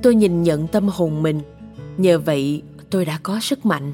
tôi 0.03 0.15
nhìn 0.15 0.43
nhận 0.43 0.67
tâm 0.67 0.87
hồn 0.87 1.23
mình 1.23 1.41
nhờ 1.97 2.19
vậy 2.19 2.63
tôi 2.91 3.05
đã 3.05 3.19
có 3.23 3.39
sức 3.39 3.65
mạnh. 3.65 3.93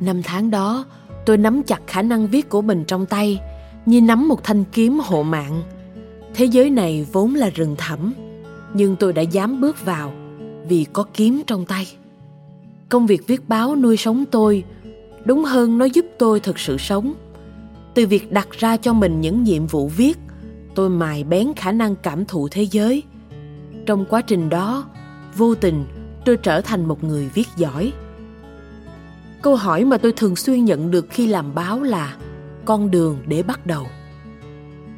Năm 0.00 0.22
tháng 0.22 0.50
đó, 0.50 0.84
tôi 1.26 1.36
nắm 1.36 1.62
chặt 1.62 1.80
khả 1.86 2.02
năng 2.02 2.26
viết 2.26 2.48
của 2.48 2.62
mình 2.62 2.84
trong 2.84 3.06
tay, 3.06 3.40
như 3.86 4.00
nắm 4.00 4.28
một 4.28 4.44
thanh 4.44 4.64
kiếm 4.72 4.98
hộ 4.98 5.22
mạng. 5.22 5.62
Thế 6.34 6.44
giới 6.44 6.70
này 6.70 7.06
vốn 7.12 7.34
là 7.34 7.50
rừng 7.50 7.74
thẳm, 7.78 8.12
nhưng 8.74 8.96
tôi 8.96 9.12
đã 9.12 9.22
dám 9.22 9.60
bước 9.60 9.84
vào 9.84 10.12
vì 10.68 10.86
có 10.92 11.04
kiếm 11.14 11.42
trong 11.46 11.64
tay. 11.64 11.86
Công 12.88 13.06
việc 13.06 13.26
viết 13.26 13.48
báo 13.48 13.76
nuôi 13.76 13.96
sống 13.96 14.24
tôi, 14.30 14.64
đúng 15.24 15.44
hơn 15.44 15.78
nó 15.78 15.84
giúp 15.84 16.06
tôi 16.18 16.40
thực 16.40 16.58
sự 16.58 16.78
sống. 16.78 17.14
Từ 17.94 18.06
việc 18.06 18.32
đặt 18.32 18.48
ra 18.50 18.76
cho 18.76 18.92
mình 18.92 19.20
những 19.20 19.42
nhiệm 19.42 19.66
vụ 19.66 19.88
viết, 19.88 20.18
tôi 20.74 20.90
mài 20.90 21.24
bén 21.24 21.52
khả 21.56 21.72
năng 21.72 21.96
cảm 21.96 22.24
thụ 22.24 22.48
thế 22.48 22.62
giới. 22.62 23.02
Trong 23.86 24.04
quá 24.04 24.20
trình 24.20 24.48
đó, 24.48 24.84
vô 25.36 25.54
tình 25.54 25.84
tôi 26.24 26.36
trở 26.36 26.60
thành 26.60 26.88
một 26.88 27.04
người 27.04 27.28
viết 27.34 27.48
giỏi. 27.56 27.92
Câu 29.42 29.56
hỏi 29.56 29.84
mà 29.84 29.98
tôi 29.98 30.12
thường 30.12 30.36
xuyên 30.36 30.64
nhận 30.64 30.90
được 30.90 31.06
khi 31.10 31.26
làm 31.26 31.54
báo 31.54 31.82
là 31.82 32.16
con 32.68 32.90
đường 32.90 33.18
để 33.26 33.42
bắt 33.42 33.66
đầu. 33.66 33.86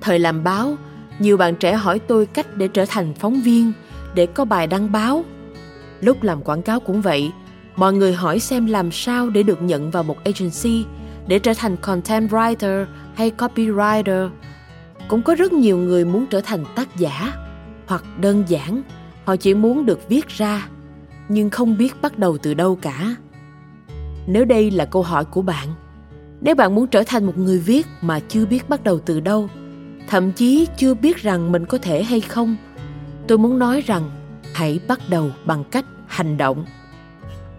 Thời 0.01 0.19
làm 0.19 0.45
báo, 0.45 0.77
nhiều 1.19 1.37
bạn 1.37 1.55
trẻ 1.55 1.75
hỏi 1.75 1.99
tôi 1.99 2.27
cách 2.27 2.57
để 2.57 2.69
trở 2.69 2.85
thành 2.89 3.15
phóng 3.15 3.41
viên, 3.41 3.73
để 4.15 4.27
có 4.27 4.45
bài 4.45 4.67
đăng 4.67 4.93
báo. 4.93 5.25
Lúc 6.01 6.23
làm 6.23 6.43
quảng 6.43 6.63
cáo 6.63 6.81
cũng 6.81 7.03
vậy, 7.03 7.33
mọi 7.77 7.93
người 7.93 8.15
hỏi 8.15 8.39
xem 8.41 8.67
làm 8.67 8.93
sao 8.93 9.31
để 9.31 9.43
được 9.43 9.63
nhận 9.63 9.91
vào 9.91 10.03
một 10.03 10.17
agency, 10.25 10.85
để 11.27 11.39
trở 11.39 11.53
thành 11.57 11.77
content 11.77 12.31
writer 12.31 12.87
hay 13.15 13.33
copywriter. 13.39 14.31
Cũng 15.09 15.23
có 15.23 15.35
rất 15.35 15.53
nhiều 15.53 15.79
người 15.79 16.05
muốn 16.05 16.27
trở 16.27 16.41
thành 16.41 16.65
tác 16.77 16.97
giả, 16.97 17.33
hoặc 17.87 18.05
đơn 18.21 18.45
giản, 18.49 18.83
họ 19.25 19.37
chỉ 19.37 19.55
muốn 19.55 19.87
được 19.87 20.09
viết 20.09 20.29
ra, 20.29 20.69
nhưng 21.29 21.51
không 21.51 21.79
biết 21.79 22.03
bắt 22.03 22.19
đầu 22.19 22.39
từ 22.39 22.55
đâu 22.55 22.79
cả. 22.83 23.15
Nếu 24.27 24.45
đây 24.45 24.71
là 24.71 24.85
câu 24.85 25.03
hỏi 25.03 25.25
của 25.25 25.43
bạn, 25.43 25.69
nếu 26.41 26.55
bạn 26.55 26.75
muốn 26.75 26.87
trở 26.87 27.03
thành 27.07 27.27
một 27.27 27.39
người 27.39 27.59
viết 27.59 27.87
mà 28.01 28.21
chưa 28.29 28.47
biết 28.47 28.69
bắt 28.69 28.85
đầu 28.85 28.99
từ 28.99 29.21
đâu, 29.21 29.49
thậm 30.09 30.33
chí 30.33 30.67
chưa 30.77 30.95
biết 30.95 31.17
rằng 31.17 31.53
mình 31.53 31.67
có 31.67 31.79
thể 31.79 32.03
hay 32.03 32.21
không, 32.21 32.57
tôi 33.29 33.39
muốn 33.39 33.59
nói 33.59 33.81
rằng 33.81 34.11
hãy 34.55 34.81
bắt 34.89 35.01
đầu 35.09 35.31
bằng 35.45 35.65
cách 35.65 35.85
hành 36.07 36.37
động. 36.37 36.65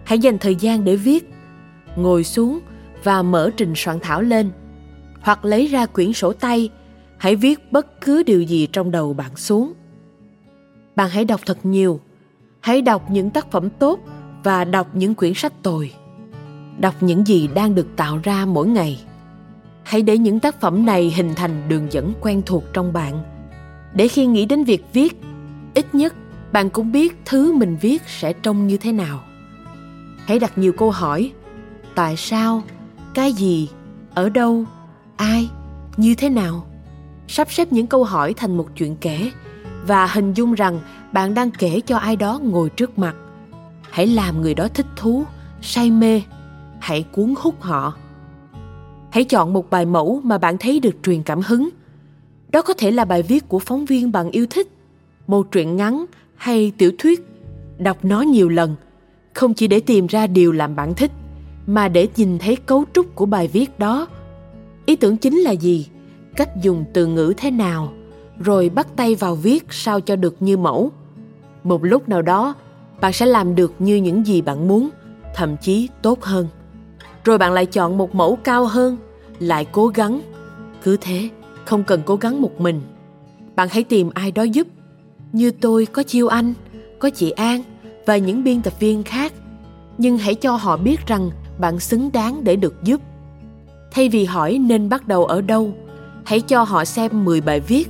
Hãy 0.04 0.18
dành 0.18 0.38
thời 0.38 0.54
gian 0.54 0.84
để 0.84 0.96
viết 0.96 1.30
ngồi 1.96 2.24
xuống 2.24 2.60
và 3.04 3.22
mở 3.22 3.50
trình 3.56 3.72
soạn 3.76 3.98
thảo 4.00 4.22
lên 4.22 4.50
hoặc 5.20 5.44
lấy 5.44 5.66
ra 5.66 5.86
quyển 5.86 6.12
sổ 6.12 6.32
tay 6.32 6.70
hãy 7.18 7.36
viết 7.36 7.72
bất 7.72 8.00
cứ 8.00 8.22
điều 8.22 8.42
gì 8.42 8.68
trong 8.72 8.90
đầu 8.90 9.14
bạn 9.14 9.36
xuống. 9.36 9.72
Bạn 10.96 11.10
hãy 11.10 11.24
đọc 11.24 11.40
thật 11.46 11.58
nhiều 11.62 12.00
hãy 12.60 12.82
đọc 12.82 13.10
những 13.10 13.30
tác 13.30 13.50
phẩm 13.50 13.70
tốt 13.70 14.00
và 14.44 14.64
đọc 14.64 14.88
những 14.94 15.14
quyển 15.14 15.34
sách 15.34 15.52
tồi 15.62 15.92
đọc 16.78 16.94
những 17.00 17.26
gì 17.26 17.48
đang 17.54 17.74
được 17.74 17.86
tạo 17.96 18.20
ra 18.22 18.44
mỗi 18.46 18.68
ngày. 18.68 19.04
Hãy 19.82 20.02
để 20.02 20.18
những 20.18 20.40
tác 20.40 20.60
phẩm 20.60 20.86
này 20.86 21.12
hình 21.16 21.34
thành 21.34 21.68
đường 21.68 21.92
dẫn 21.92 22.12
quen 22.20 22.42
thuộc 22.46 22.64
trong 22.72 22.92
bạn. 22.92 23.22
Để 23.94 24.08
khi 24.08 24.26
nghĩ 24.26 24.46
đến 24.46 24.64
việc 24.64 24.84
viết, 24.92 25.20
ít 25.74 25.94
nhất 25.94 26.14
bạn 26.52 26.70
cũng 26.70 26.92
biết 26.92 27.20
thứ 27.24 27.52
mình 27.52 27.76
viết 27.80 28.02
sẽ 28.06 28.32
trông 28.32 28.66
như 28.66 28.76
thế 28.76 28.92
nào. 28.92 29.20
Hãy 30.26 30.38
đặt 30.38 30.58
nhiều 30.58 30.72
câu 30.72 30.90
hỏi, 30.90 31.32
tại 31.94 32.16
sao, 32.16 32.62
cái 33.14 33.32
gì, 33.32 33.68
ở 34.14 34.28
đâu, 34.28 34.64
ai, 35.16 35.50
như 35.96 36.14
thế 36.14 36.28
nào? 36.28 36.66
Sắp 37.28 37.52
xếp 37.52 37.72
những 37.72 37.86
câu 37.86 38.04
hỏi 38.04 38.34
thành 38.34 38.56
một 38.56 38.66
chuyện 38.76 38.96
kể 38.96 39.30
và 39.86 40.06
hình 40.06 40.34
dung 40.34 40.54
rằng 40.54 40.80
bạn 41.12 41.34
đang 41.34 41.50
kể 41.50 41.80
cho 41.86 41.96
ai 41.96 42.16
đó 42.16 42.40
ngồi 42.42 42.68
trước 42.70 42.98
mặt. 42.98 43.16
Hãy 43.90 44.06
làm 44.06 44.40
người 44.40 44.54
đó 44.54 44.68
thích 44.74 44.86
thú, 44.96 45.24
say 45.62 45.90
mê 45.90 46.22
hãy 46.82 47.02
cuốn 47.12 47.34
hút 47.38 47.62
họ. 47.62 47.94
Hãy 49.10 49.24
chọn 49.24 49.52
một 49.52 49.70
bài 49.70 49.86
mẫu 49.86 50.20
mà 50.24 50.38
bạn 50.38 50.56
thấy 50.58 50.80
được 50.80 50.96
truyền 51.02 51.22
cảm 51.22 51.40
hứng. 51.40 51.68
Đó 52.48 52.62
có 52.62 52.74
thể 52.74 52.90
là 52.90 53.04
bài 53.04 53.22
viết 53.22 53.48
của 53.48 53.58
phóng 53.58 53.84
viên 53.84 54.12
bạn 54.12 54.30
yêu 54.30 54.46
thích, 54.50 54.68
một 55.26 55.46
truyện 55.50 55.76
ngắn 55.76 56.04
hay 56.36 56.72
tiểu 56.78 56.92
thuyết. 56.98 57.26
Đọc 57.78 57.98
nó 58.02 58.20
nhiều 58.22 58.48
lần, 58.48 58.76
không 59.34 59.54
chỉ 59.54 59.66
để 59.66 59.80
tìm 59.80 60.06
ra 60.06 60.26
điều 60.26 60.52
làm 60.52 60.76
bạn 60.76 60.94
thích, 60.94 61.10
mà 61.66 61.88
để 61.88 62.08
nhìn 62.16 62.38
thấy 62.38 62.56
cấu 62.56 62.84
trúc 62.92 63.14
của 63.14 63.26
bài 63.26 63.48
viết 63.48 63.78
đó. 63.78 64.06
Ý 64.86 64.96
tưởng 64.96 65.16
chính 65.16 65.38
là 65.38 65.50
gì? 65.50 65.88
Cách 66.36 66.62
dùng 66.62 66.84
từ 66.92 67.06
ngữ 67.06 67.34
thế 67.36 67.50
nào? 67.50 67.92
Rồi 68.38 68.68
bắt 68.68 68.86
tay 68.96 69.14
vào 69.14 69.34
viết 69.34 69.64
sao 69.70 70.00
cho 70.00 70.16
được 70.16 70.36
như 70.40 70.56
mẫu. 70.56 70.92
Một 71.64 71.84
lúc 71.84 72.08
nào 72.08 72.22
đó, 72.22 72.54
bạn 73.00 73.12
sẽ 73.12 73.26
làm 73.26 73.54
được 73.54 73.74
như 73.78 73.96
những 73.96 74.26
gì 74.26 74.42
bạn 74.42 74.68
muốn, 74.68 74.90
thậm 75.34 75.56
chí 75.56 75.88
tốt 76.02 76.22
hơn 76.22 76.48
rồi 77.24 77.38
bạn 77.38 77.52
lại 77.52 77.66
chọn 77.66 77.98
một 77.98 78.14
mẫu 78.14 78.38
cao 78.44 78.66
hơn, 78.66 78.96
lại 79.38 79.66
cố 79.72 79.86
gắng. 79.86 80.20
Cứ 80.82 80.96
thế, 81.00 81.28
không 81.64 81.84
cần 81.84 82.02
cố 82.06 82.16
gắng 82.16 82.42
một 82.42 82.60
mình. 82.60 82.80
Bạn 83.56 83.68
hãy 83.70 83.84
tìm 83.84 84.10
ai 84.14 84.32
đó 84.32 84.42
giúp. 84.42 84.66
Như 85.32 85.50
tôi, 85.50 85.86
có 85.86 86.02
chiêu 86.02 86.28
anh, 86.28 86.54
có 86.98 87.10
chị 87.10 87.30
an 87.30 87.62
và 88.06 88.16
những 88.16 88.44
biên 88.44 88.62
tập 88.62 88.72
viên 88.80 89.02
khác. 89.02 89.32
Nhưng 89.98 90.18
hãy 90.18 90.34
cho 90.34 90.56
họ 90.56 90.76
biết 90.76 91.06
rằng 91.06 91.30
bạn 91.58 91.80
xứng 91.80 92.12
đáng 92.12 92.44
để 92.44 92.56
được 92.56 92.74
giúp. 92.82 93.00
Thay 93.92 94.08
vì 94.08 94.24
hỏi 94.24 94.58
nên 94.58 94.88
bắt 94.88 95.08
đầu 95.08 95.24
ở 95.24 95.40
đâu, 95.40 95.74
hãy 96.24 96.40
cho 96.40 96.62
họ 96.62 96.84
xem 96.84 97.24
10 97.24 97.40
bài 97.40 97.60
viết 97.60 97.88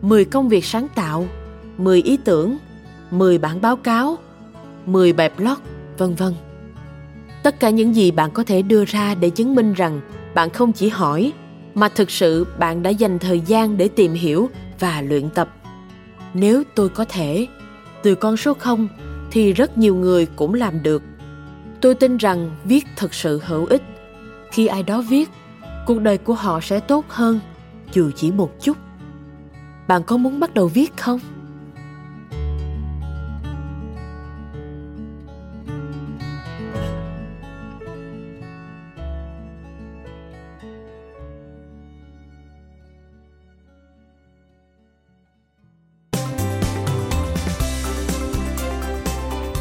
10 0.00 0.24
công 0.24 0.48
việc 0.48 0.64
sáng 0.64 0.88
tạo 0.94 1.26
10 1.78 2.02
ý 2.02 2.16
tưởng 2.16 2.56
10 3.10 3.38
bản 3.38 3.60
báo 3.60 3.76
cáo 3.76 4.18
10 4.86 5.12
bài 5.12 5.30
blog, 5.36 5.58
vân 5.98 6.14
vân 6.14 6.34
tất 7.42 7.60
cả 7.60 7.70
những 7.70 7.94
gì 7.94 8.10
bạn 8.10 8.30
có 8.30 8.44
thể 8.44 8.62
đưa 8.62 8.84
ra 8.84 9.14
để 9.14 9.30
chứng 9.30 9.54
minh 9.54 9.72
rằng 9.72 10.00
bạn 10.34 10.50
không 10.50 10.72
chỉ 10.72 10.88
hỏi, 10.88 11.32
mà 11.74 11.88
thực 11.88 12.10
sự 12.10 12.46
bạn 12.58 12.82
đã 12.82 12.90
dành 12.90 13.18
thời 13.18 13.40
gian 13.40 13.76
để 13.76 13.88
tìm 13.88 14.14
hiểu 14.14 14.50
và 14.80 15.02
luyện 15.02 15.30
tập. 15.30 15.48
Nếu 16.34 16.62
tôi 16.74 16.88
có 16.88 17.04
thể, 17.04 17.46
từ 18.02 18.14
con 18.14 18.36
số 18.36 18.54
0 18.54 18.88
thì 19.30 19.52
rất 19.52 19.78
nhiều 19.78 19.94
người 19.94 20.26
cũng 20.36 20.54
làm 20.54 20.82
được. 20.82 21.02
Tôi 21.80 21.94
tin 21.94 22.16
rằng 22.16 22.50
viết 22.64 22.86
thực 22.96 23.14
sự 23.14 23.40
hữu 23.46 23.66
ích. 23.66 23.82
Khi 24.50 24.66
ai 24.66 24.82
đó 24.82 25.02
viết, 25.08 25.30
cuộc 25.86 26.00
đời 26.00 26.18
của 26.18 26.34
họ 26.34 26.60
sẽ 26.60 26.80
tốt 26.80 27.04
hơn, 27.08 27.40
dù 27.92 28.10
chỉ 28.16 28.30
một 28.30 28.52
chút. 28.60 28.76
Bạn 29.88 30.02
có 30.02 30.16
muốn 30.16 30.40
bắt 30.40 30.54
đầu 30.54 30.68
viết 30.68 30.96
không? 30.96 31.20